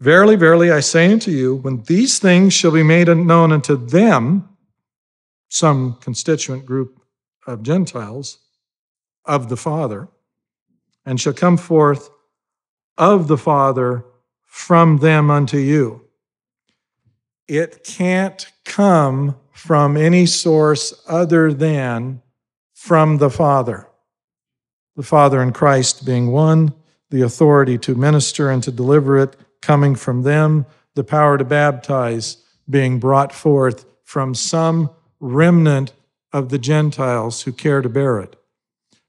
[0.00, 4.48] Verily, verily, I say unto you, when these things shall be made known unto them,
[5.48, 7.00] some constituent group
[7.46, 8.38] of Gentiles,
[9.24, 10.08] of the Father,
[11.06, 12.10] and shall come forth
[12.98, 14.04] of the Father
[14.42, 16.00] from them unto you.
[17.46, 22.20] it can't come from any source other than
[22.74, 23.88] from the Father.
[24.96, 26.74] The Father and Christ being one,
[27.10, 32.38] the authority to minister and to deliver it coming from them, the power to baptize
[32.68, 34.90] being brought forth from some
[35.20, 35.92] remnant
[36.32, 38.36] of the Gentiles who care to bear it.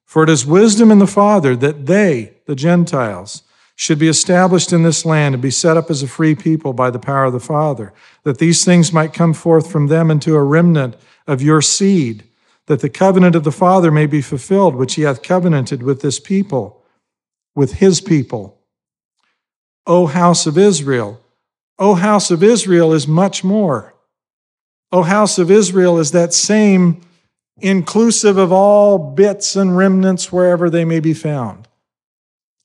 [0.05, 3.43] For it is wisdom in the Father that they, the Gentiles,
[3.75, 6.89] should be established in this land and be set up as a free people by
[6.89, 10.43] the power of the Father, that these things might come forth from them into a
[10.43, 10.95] remnant
[11.27, 12.23] of your seed,
[12.67, 16.19] that the covenant of the Father may be fulfilled, which he hath covenanted with this
[16.19, 16.81] people,
[17.53, 18.57] with his people.
[19.85, 21.21] O house of Israel,
[21.77, 23.93] O house of Israel is much more.
[24.91, 27.01] O house of Israel is that same
[27.57, 31.67] inclusive of all bits and remnants wherever they may be found.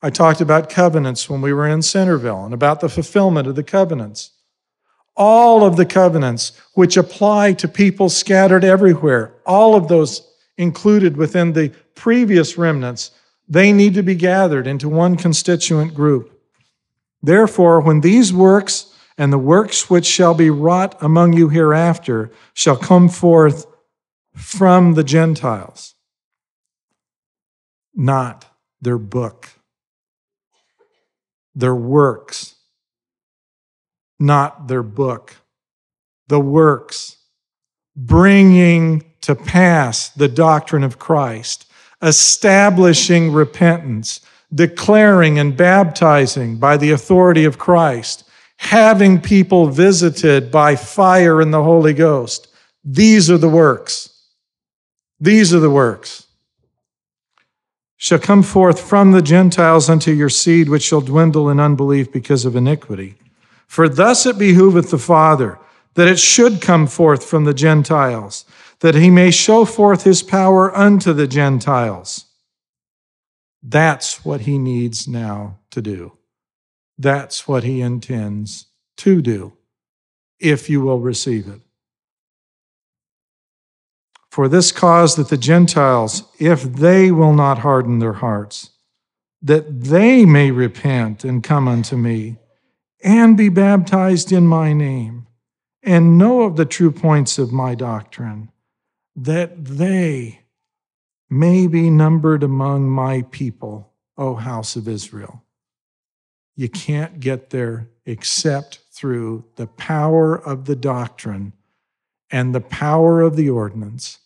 [0.03, 3.63] I talked about covenants when we were in Centerville and about the fulfillment of the
[3.63, 4.31] covenants.
[5.15, 10.27] All of the covenants which apply to people scattered everywhere, all of those
[10.57, 13.11] included within the previous remnants,
[13.47, 16.41] they need to be gathered into one constituent group.
[17.23, 22.77] Therefore, when these works and the works which shall be wrought among you hereafter shall
[22.77, 23.67] come forth
[24.35, 25.95] from the Gentiles,
[27.95, 28.47] not
[28.81, 29.60] their book
[31.61, 32.55] their works,
[34.19, 35.37] not their book.
[36.29, 37.17] The works,
[37.97, 41.71] bringing to pass the doctrine of Christ,
[42.03, 44.21] establishing repentance,
[44.55, 48.25] declaring and baptizing by the authority of Christ,
[48.57, 52.49] having people visited by fire and the Holy Ghost.
[52.85, 54.11] These are the works.
[55.19, 56.27] These are the works
[58.03, 62.47] shall come forth from the Gentiles unto your seed, which shall dwindle in unbelief because
[62.47, 63.15] of iniquity.
[63.67, 65.59] For thus it behooveth the Father
[65.97, 68.47] that it should come forth from the Gentiles,
[68.79, 72.25] that he may show forth his power unto the Gentiles.
[73.63, 76.17] That's what he needs now to do.
[76.97, 78.65] That's what he intends
[78.97, 79.53] to do,
[80.39, 81.61] if you will receive it.
[84.31, 88.71] For this cause that the Gentiles, if they will not harden their hearts,
[89.43, 92.39] that they may repent and come unto me,
[93.03, 95.27] and be baptized in my name,
[95.83, 98.53] and know of the true points of my doctrine,
[99.17, 100.43] that they
[101.29, 105.43] may be numbered among my people, O house of Israel.
[106.55, 111.55] You can't get there except through the power of the doctrine
[112.31, 114.19] and the power of the ordinance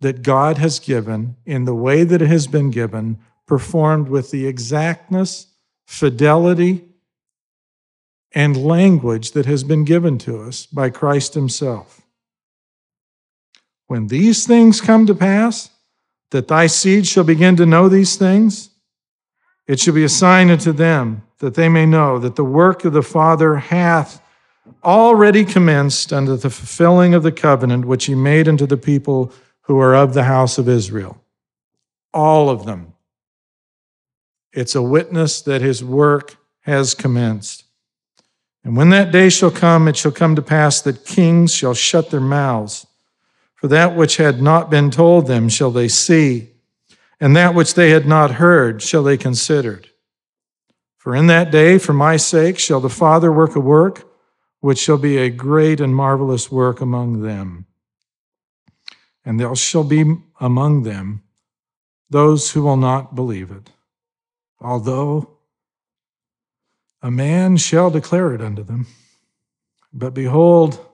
[0.00, 4.46] that God has given in the way that it has been given, performed with the
[4.46, 5.46] exactness,
[5.86, 6.84] fidelity,
[8.32, 12.00] and language that has been given to us by Christ Himself.
[13.88, 15.70] When these things come to pass,
[16.30, 18.70] that thy seed shall begin to know these things,
[19.66, 22.92] it shall be a sign unto them that they may know that the work of
[22.92, 24.22] the Father hath
[24.84, 29.78] already commenced unto the fulfilling of the covenant which he made unto the people who
[29.78, 31.22] are of the house of Israel.
[32.12, 32.94] All of them.
[34.52, 37.64] It's a witness that his work has commenced.
[38.64, 42.10] And when that day shall come, it shall come to pass that kings shall shut
[42.10, 42.86] their mouths.
[43.54, 46.50] For that which had not been told them shall they see,
[47.20, 49.82] and that which they had not heard shall they consider.
[50.96, 54.09] For in that day, for my sake, shall the Father work a work
[54.60, 57.66] which shall be a great and marvelous work among them.
[59.24, 61.22] And there shall be among them
[62.08, 63.70] those who will not believe it,
[64.60, 65.38] although
[67.02, 68.86] a man shall declare it unto them.
[69.92, 70.84] But behold,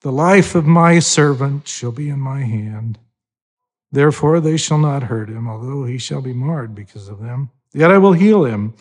[0.00, 2.98] the life of my servant shall be in my hand.
[3.90, 7.50] Therefore they shall not hurt him, although he shall be marred because of them.
[7.72, 8.74] Yet I will heal him.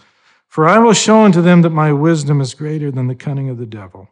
[0.48, 3.58] For I will show unto them that my wisdom is greater than the cunning of
[3.58, 4.10] the devil.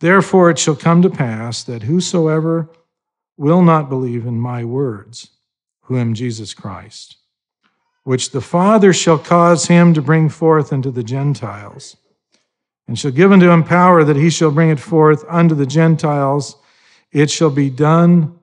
[0.00, 2.70] Therefore it shall come to pass that whosoever
[3.36, 5.30] will not believe in my words,
[5.82, 7.16] who am Jesus Christ,
[8.04, 11.96] which the Father shall cause him to bring forth unto the Gentiles,
[12.86, 16.56] and shall give unto him power that he shall bring it forth unto the Gentiles,
[17.12, 18.38] it shall be done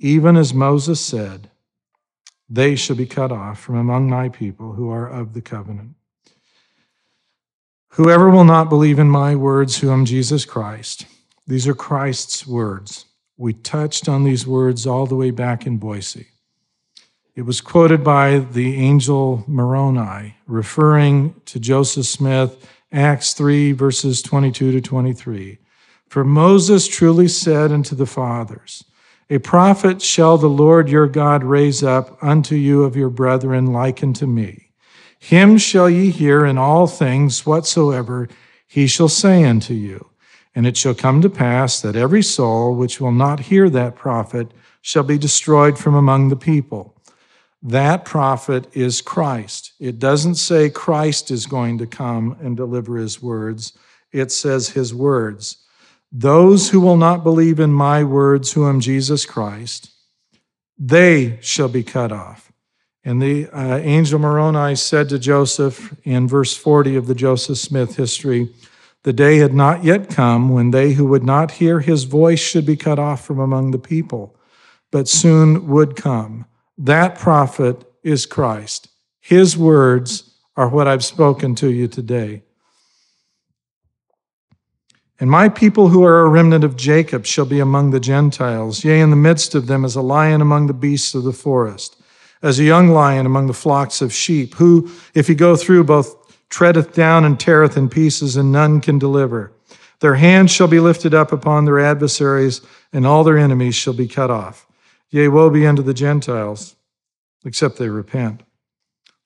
[0.00, 1.50] even as Moses said,
[2.48, 5.94] they shall be cut off from among my people who are of the covenant.
[7.94, 11.06] Whoever will not believe in my words, who am Jesus Christ,
[11.48, 13.06] these are Christ's words.
[13.36, 16.28] We touched on these words all the way back in Boise.
[17.34, 24.70] It was quoted by the angel Moroni, referring to Joseph Smith, Acts 3, verses 22
[24.72, 25.58] to 23.
[26.06, 28.84] For Moses truly said unto the fathers,
[29.28, 34.02] A prophet shall the Lord your God raise up unto you of your brethren like
[34.02, 34.69] unto me.
[35.20, 38.28] Him shall ye hear in all things whatsoever
[38.66, 40.10] he shall say unto you.
[40.54, 44.50] And it shall come to pass that every soul which will not hear that prophet
[44.80, 46.96] shall be destroyed from among the people.
[47.62, 49.72] That prophet is Christ.
[49.78, 53.74] It doesn't say Christ is going to come and deliver his words,
[54.12, 55.58] it says his words.
[56.10, 59.90] Those who will not believe in my words, who am Jesus Christ,
[60.78, 62.49] they shall be cut off.
[63.04, 67.96] And the uh, angel Moroni said to Joseph in verse 40 of the Joseph Smith
[67.96, 68.50] history,
[69.02, 72.66] the day had not yet come when they who would not hear his voice should
[72.66, 74.36] be cut off from among the people,
[74.90, 76.44] but soon would come.
[76.76, 78.88] That prophet is Christ.
[79.20, 82.42] His words are what I've spoken to you today.
[85.18, 89.00] And my people who are a remnant of Jacob shall be among the Gentiles, yea,
[89.00, 91.99] in the midst of them as a lion among the beasts of the forest,
[92.42, 96.16] as a young lion among the flocks of sheep, who, if he go through, both
[96.48, 99.52] treadeth down and teareth in pieces, and none can deliver.
[100.00, 102.60] Their hands shall be lifted up upon their adversaries,
[102.92, 104.66] and all their enemies shall be cut off.
[105.10, 106.76] Yea, woe be unto the Gentiles,
[107.44, 108.42] except they repent.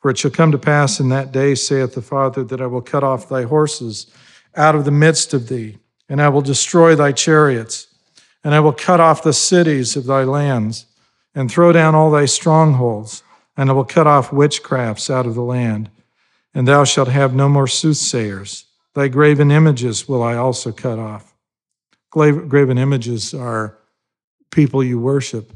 [0.01, 2.83] For it shall come to pass in that day, saith the Father, that I will
[2.83, 4.11] cut off thy horses
[4.57, 7.89] out of the midst of thee and I will destroy thy chariots,
[8.43, 10.87] and I will cut off the cities of thy lands,
[11.35, 13.23] and throw down all thy strongholds,
[13.57, 15.91] and I will cut off witchcrafts out of the land.
[16.55, 18.67] And thou shalt have no more soothsayers.
[18.95, 21.35] Thy graven images will I also cut off.
[22.11, 23.77] Graven images are
[24.53, 25.53] people you worship.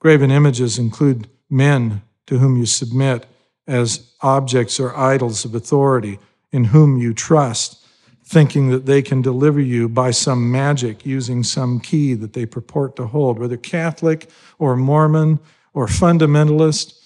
[0.00, 3.26] Graven images include men to whom you submit
[3.66, 6.18] as objects or idols of authority,
[6.52, 7.83] in whom you trust
[8.24, 12.96] thinking that they can deliver you by some magic using some key that they purport
[12.96, 15.38] to hold, whether Catholic or Mormon
[15.74, 16.98] or fundamentalist,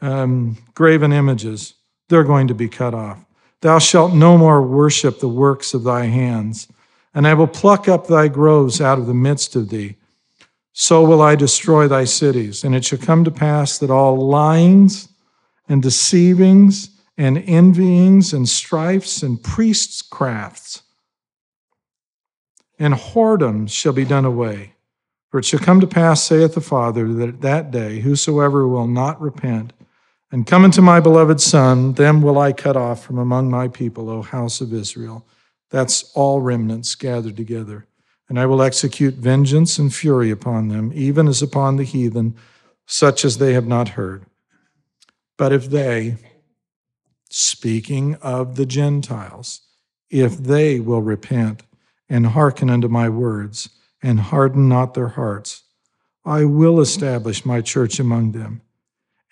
[0.00, 1.74] um, graven images,
[2.08, 3.24] they're going to be cut off.
[3.62, 6.68] Thou shalt no more worship the works of thy hands,
[7.14, 9.96] and I will pluck up thy groves out of the midst of thee.
[10.72, 12.64] So will I destroy thy cities.
[12.64, 15.08] And it shall come to pass that all lyings
[15.68, 16.90] and deceivings
[17.20, 20.82] and envyings and strifes and priests' crafts
[22.78, 24.72] and whoredoms shall be done away.
[25.30, 28.86] For it shall come to pass, saith the Father, that at that day whosoever will
[28.86, 29.74] not repent
[30.32, 34.08] and come unto my beloved Son, them will I cut off from among my people,
[34.08, 35.26] O house of Israel.
[35.68, 37.86] That's all remnants gathered together.
[38.30, 42.34] And I will execute vengeance and fury upon them, even as upon the heathen,
[42.86, 44.24] such as they have not heard.
[45.36, 46.16] But if they,
[47.30, 49.62] speaking of the Gentiles,
[50.10, 51.62] if they will repent
[52.08, 53.70] and hearken unto my words
[54.02, 55.62] and harden not their hearts,
[56.24, 58.62] I will establish my church among them,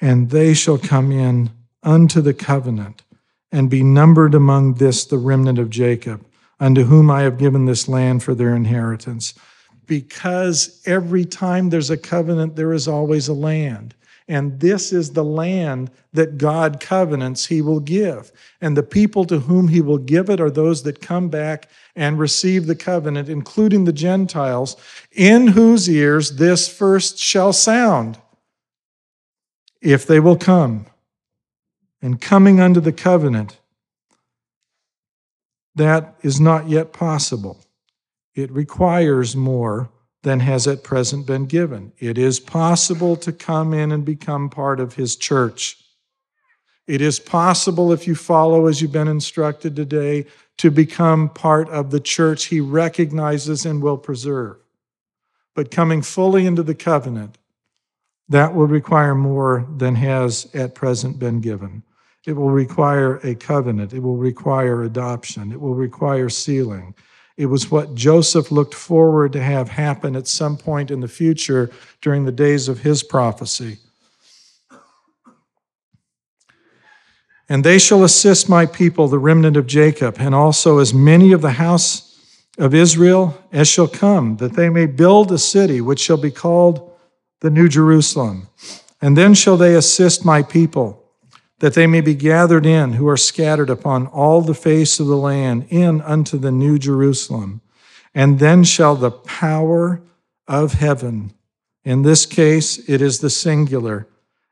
[0.00, 1.50] and they shall come in
[1.82, 3.02] unto the covenant
[3.50, 6.24] and be numbered among this the remnant of Jacob,
[6.60, 9.34] unto whom I have given this land for their inheritance.
[9.86, 13.94] Because every time there's a covenant, there is always a land.
[14.28, 18.30] And this is the land that God covenants he will give.
[18.60, 22.18] And the people to whom he will give it are those that come back and
[22.18, 24.76] receive the covenant, including the Gentiles,
[25.12, 28.18] in whose ears this first shall sound,
[29.80, 30.86] if they will come.
[32.02, 33.58] And coming unto the covenant,
[35.74, 37.58] that is not yet possible.
[38.34, 39.88] It requires more
[40.28, 41.90] than has at present been given.
[41.98, 45.82] It is possible to come in and become part of His church.
[46.86, 50.26] It is possible, if you follow as you've been instructed today,
[50.58, 54.58] to become part of the church He recognizes and will preserve.
[55.54, 57.38] But coming fully into the covenant,
[58.28, 61.82] that will require more than has at present been given.
[62.26, 63.94] It will require a covenant.
[63.94, 65.52] It will require adoption.
[65.52, 66.94] It will require sealing.
[67.38, 71.70] It was what Joseph looked forward to have happen at some point in the future
[72.02, 73.78] during the days of his prophecy.
[77.48, 81.40] And they shall assist my people, the remnant of Jacob, and also as many of
[81.40, 82.18] the house
[82.58, 86.92] of Israel as shall come, that they may build a city which shall be called
[87.40, 88.48] the New Jerusalem.
[89.00, 90.97] And then shall they assist my people
[91.60, 95.16] that they may be gathered in who are scattered upon all the face of the
[95.16, 97.60] land in unto the new Jerusalem.
[98.14, 100.00] And then shall the power
[100.46, 101.32] of heaven,
[101.84, 104.06] in this case, it is the singular,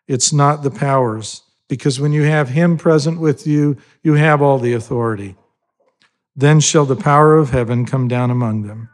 [0.09, 4.59] it's not the powers, because when you have him present with you, you have all
[4.59, 5.37] the authority.
[6.35, 8.91] Then shall the power of heaven come down among them.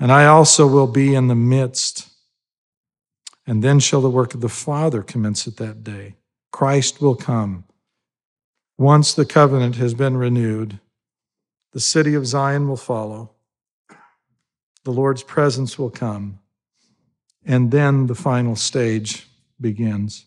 [0.00, 2.08] and I also will be in the midst.
[3.46, 6.14] And then shall the work of the Father commence at that day.
[6.50, 7.64] Christ will come.
[8.78, 10.80] Once the covenant has been renewed,
[11.72, 13.30] the city of Zion will follow.
[14.84, 16.38] The Lord's presence will come.
[17.44, 19.26] And then the final stage
[19.60, 20.26] begins.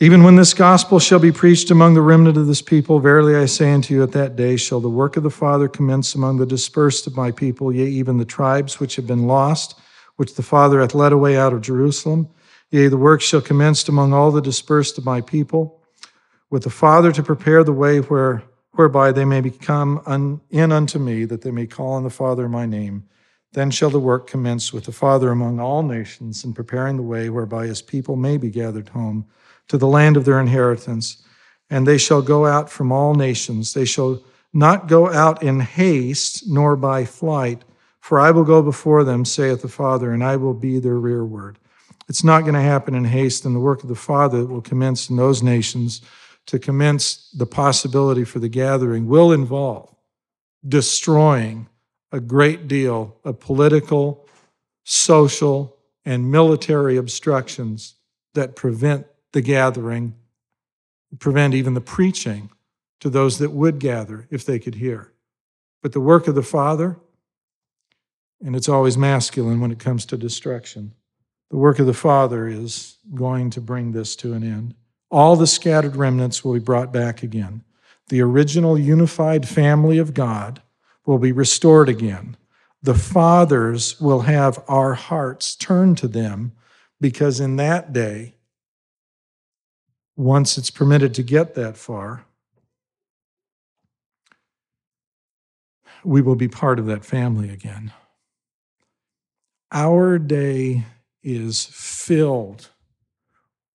[0.00, 3.46] Even when this gospel shall be preached among the remnant of this people, verily I
[3.46, 6.46] say unto you, at that day shall the work of the Father commence among the
[6.46, 9.78] dispersed of my people, yea, even the tribes which have been lost,
[10.14, 12.28] which the Father hath led away out of Jerusalem.
[12.70, 15.82] Yea, the work shall commence among all the dispersed of my people,
[16.50, 18.42] with the Father to prepare the way where,
[18.72, 22.44] whereby they may become un, in unto me, that they may call on the Father
[22.44, 23.04] in my name.
[23.52, 27.30] Then shall the work commence with the Father among all nations, in preparing the way
[27.30, 29.26] whereby his people may be gathered home
[29.68, 31.24] to the land of their inheritance.
[31.70, 33.72] And they shall go out from all nations.
[33.72, 37.64] They shall not go out in haste, nor by flight,
[38.00, 41.58] for I will go before them, saith the Father, and I will be their rearward.
[42.08, 44.62] It's not going to happen in haste, and the work of the Father that will
[44.62, 46.00] commence in those nations
[46.46, 49.94] to commence the possibility for the gathering will involve
[50.66, 51.68] destroying
[52.10, 54.26] a great deal of political,
[54.84, 57.94] social, and military obstructions
[58.34, 60.14] that prevent the gathering,
[61.18, 62.50] prevent even the preaching
[63.00, 65.12] to those that would gather if they could hear.
[65.82, 66.98] But the work of the Father,
[68.42, 70.94] and it's always masculine when it comes to destruction,
[71.50, 74.74] the work of the Father is going to bring this to an end.
[75.10, 77.64] All the scattered remnants will be brought back again.
[78.08, 80.62] The original unified family of God
[81.06, 82.36] will be restored again.
[82.82, 86.52] The fathers will have our hearts turned to them
[87.00, 88.34] because in that day,
[90.16, 92.24] once it's permitted to get that far,
[96.04, 97.92] we will be part of that family again.
[99.72, 100.84] Our day
[101.36, 102.68] is filled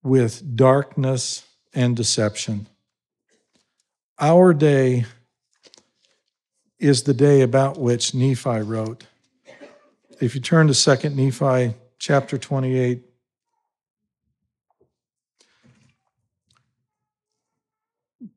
[0.02, 2.66] with darkness and deception.
[4.18, 5.04] Our day
[6.78, 9.06] is the day about which Nephi wrote.
[10.20, 13.02] If you turn to 2 Nephi chapter 28,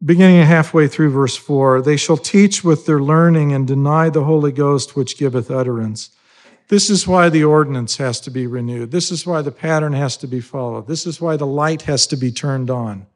[0.03, 4.51] beginning halfway through verse 4 they shall teach with their learning and deny the Holy
[4.51, 6.11] Ghost which giveth utterance.
[6.69, 8.91] This is why the ordinance has to be renewed.
[8.91, 10.87] This is why the pattern has to be followed.
[10.87, 13.07] This is why the light has to be turned on.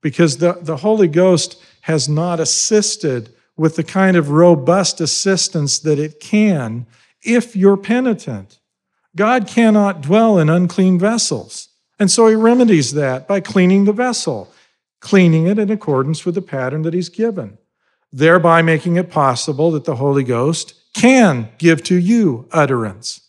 [0.00, 5.98] Because the, the Holy Ghost has not assisted with the kind of robust assistance that
[5.98, 6.86] it can
[7.22, 8.58] if you're penitent.
[9.16, 11.68] God cannot dwell in unclean vessels.
[11.98, 14.50] And so he remedies that by cleaning the vessel
[15.00, 17.58] cleaning it in accordance with the pattern that he's given,
[18.12, 23.20] thereby making it possible that the Holy Ghost can give to you utterance.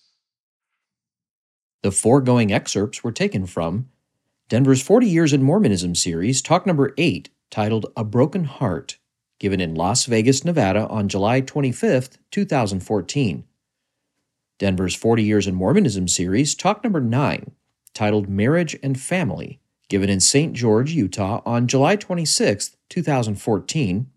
[1.83, 3.89] The foregoing excerpts were taken from
[4.49, 8.97] Denver's 40 Years in Mormonism series, talk number 8, titled A Broken Heart,
[9.39, 13.43] given in Las Vegas, Nevada on July 25, 2014.
[14.59, 17.51] Denver's 40 Years in Mormonism series, talk number 9,
[17.93, 19.59] titled Marriage and Family,
[19.89, 20.53] given in St.
[20.53, 24.11] George, Utah on July 26, 2014,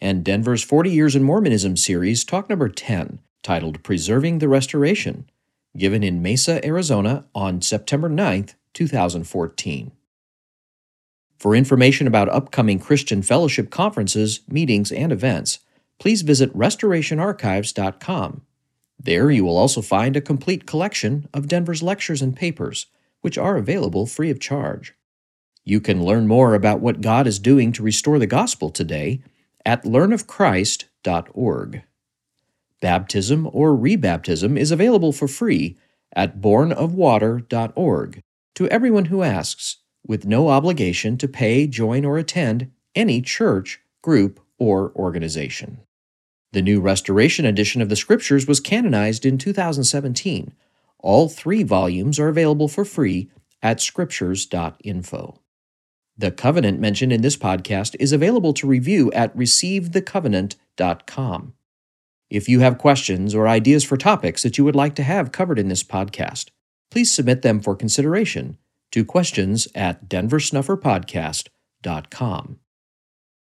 [0.00, 5.28] and Denver's 40 Years in Mormonism series, talk number 10, titled Preserving the Restoration,
[5.76, 9.92] given in Mesa, Arizona on September 9, 2014.
[11.38, 15.60] For information about upcoming Christian Fellowship conferences, meetings, and events,
[15.98, 18.42] please visit restorationarchives.com.
[19.00, 22.86] There you will also find a complete collection of Denver's lectures and papers
[23.20, 24.94] which are available free of charge.
[25.64, 29.22] You can learn more about what God is doing to restore the gospel today
[29.68, 31.82] at learnofchrist.org.
[32.80, 35.76] Baptism or rebaptism is available for free
[36.14, 38.20] at bornofwater.org
[38.54, 44.40] to everyone who asks, with no obligation to pay, join, or attend any church, group,
[44.58, 45.80] or organization.
[46.52, 50.54] The new Restoration edition of the Scriptures was canonized in 2017
[51.00, 53.30] all three volumes are available for free
[53.62, 55.40] at scriptures.info.
[56.18, 61.52] The covenant mentioned in this podcast is available to review at receivethecovenant.com.
[62.28, 65.58] If you have questions or ideas for topics that you would like to have covered
[65.58, 66.50] in this podcast,
[66.90, 68.58] please submit them for consideration
[68.90, 72.58] to questions at denversnufferpodcast.com.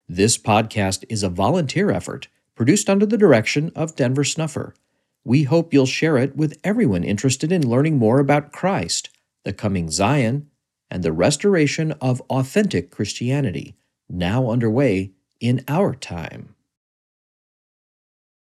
[0.08, 4.74] This podcast is a volunteer effort produced under the direction of Denver Snuffer
[5.24, 9.10] we hope you'll share it with everyone interested in learning more about Christ,
[9.44, 10.50] the coming Zion,
[10.92, 13.76] and the restoration of authentic Christianity,
[14.10, 16.54] now underway in our time.